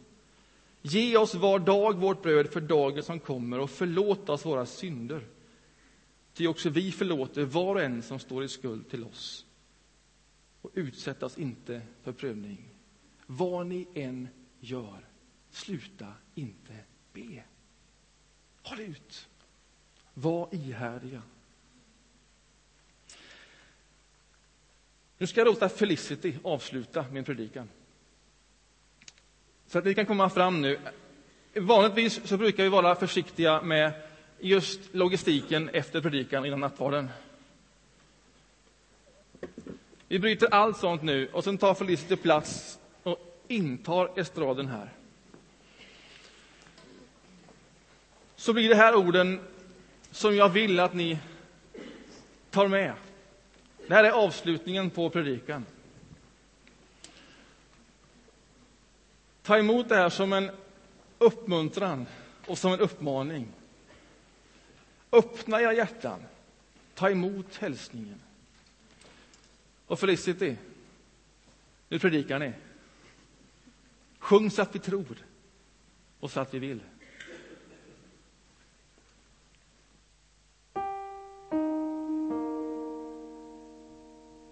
Ge 0.81 1.17
oss 1.17 1.35
var 1.35 1.59
dag 1.59 1.97
vårt 1.97 2.21
bröd 2.21 2.53
för 2.53 2.61
dagen 2.61 3.03
som 3.03 3.19
kommer 3.19 3.59
och 3.59 3.69
förlåt 3.69 4.29
oss 4.29 4.45
våra 4.45 4.65
synder. 4.65 5.27
Ty 6.33 6.47
också 6.47 6.69
vi 6.69 6.91
förlåter 6.91 7.43
var 7.43 7.75
och 7.75 7.81
en 7.81 8.01
som 8.01 8.19
står 8.19 8.43
i 8.43 8.47
skuld 8.47 8.89
till 8.89 9.03
oss. 9.03 9.45
Och 10.61 10.71
utsätt 10.73 11.23
oss 11.23 11.37
inte 11.37 11.81
för 12.03 12.11
prövning. 12.11 12.69
Vad 13.25 13.67
ni 13.67 13.87
än 13.93 14.27
gör, 14.59 15.05
sluta 15.51 16.13
inte 16.35 16.73
be. 17.13 17.43
Håll 18.63 18.79
ut. 18.79 19.27
Var 20.13 20.49
ihärdiga. 20.51 21.21
Nu 25.17 25.27
ska 25.27 25.39
jag 25.39 25.45
låta 25.45 25.69
Felicity 25.69 26.33
avsluta 26.43 27.05
min 27.11 27.23
predikan. 27.23 27.69
Så 29.67 29.77
att 29.77 29.85
ni 29.85 29.93
kan 29.93 30.05
komma 30.05 30.29
fram 30.29 30.61
nu. 30.61 30.79
Vanligtvis 31.55 32.27
så 32.27 32.37
brukar 32.37 32.63
vi 32.63 32.69
vara 32.69 32.95
försiktiga 32.95 33.61
med 33.61 33.91
just 34.39 34.79
logistiken 34.95 35.69
efter 35.69 36.01
predikan 36.01 36.45
innan 36.45 36.59
nattvarden. 36.59 37.09
Vi 40.07 40.19
bryter 40.19 40.53
allt 40.53 40.77
sånt 40.77 41.03
nu 41.03 41.27
och 41.27 41.43
sen 41.43 41.57
tar 41.57 41.73
Felicity 41.73 42.15
plats 42.15 42.79
och 43.03 43.17
intar 43.47 44.19
estraden 44.19 44.67
här. 44.67 44.89
Så 48.35 48.53
blir 48.53 48.69
det 48.69 48.75
här 48.75 48.95
orden 48.95 49.39
som 50.11 50.35
jag 50.35 50.49
vill 50.49 50.79
att 50.79 50.93
ni 50.93 51.19
tar 52.49 52.67
med. 52.67 52.93
Det 53.87 53.93
här 53.93 54.03
är 54.03 54.11
avslutningen 54.11 54.89
på 54.89 55.09
predikan. 55.09 55.65
Ta 59.41 59.57
emot 59.57 59.89
det 59.89 59.95
här 59.95 60.09
som 60.09 60.33
en 60.33 60.51
uppmuntran 61.17 62.05
och 62.47 62.57
som 62.57 62.73
en 62.73 62.79
uppmaning. 62.79 63.47
Öppna 65.11 65.61
era 65.61 65.73
hjärtan. 65.73 66.19
Ta 66.93 67.09
emot 67.09 67.55
hälsningen. 67.55 68.21
Och 69.87 69.99
Felicity, 69.99 70.55
nu 71.89 71.99
predikar 71.99 72.39
ni. 72.39 72.53
Sjung 74.19 74.51
så 74.51 74.61
att 74.61 74.75
vi 74.75 74.79
tror 74.79 75.17
och 76.19 76.31
så 76.31 76.39
att 76.39 76.53
vi 76.53 76.59
vill. 76.59 76.79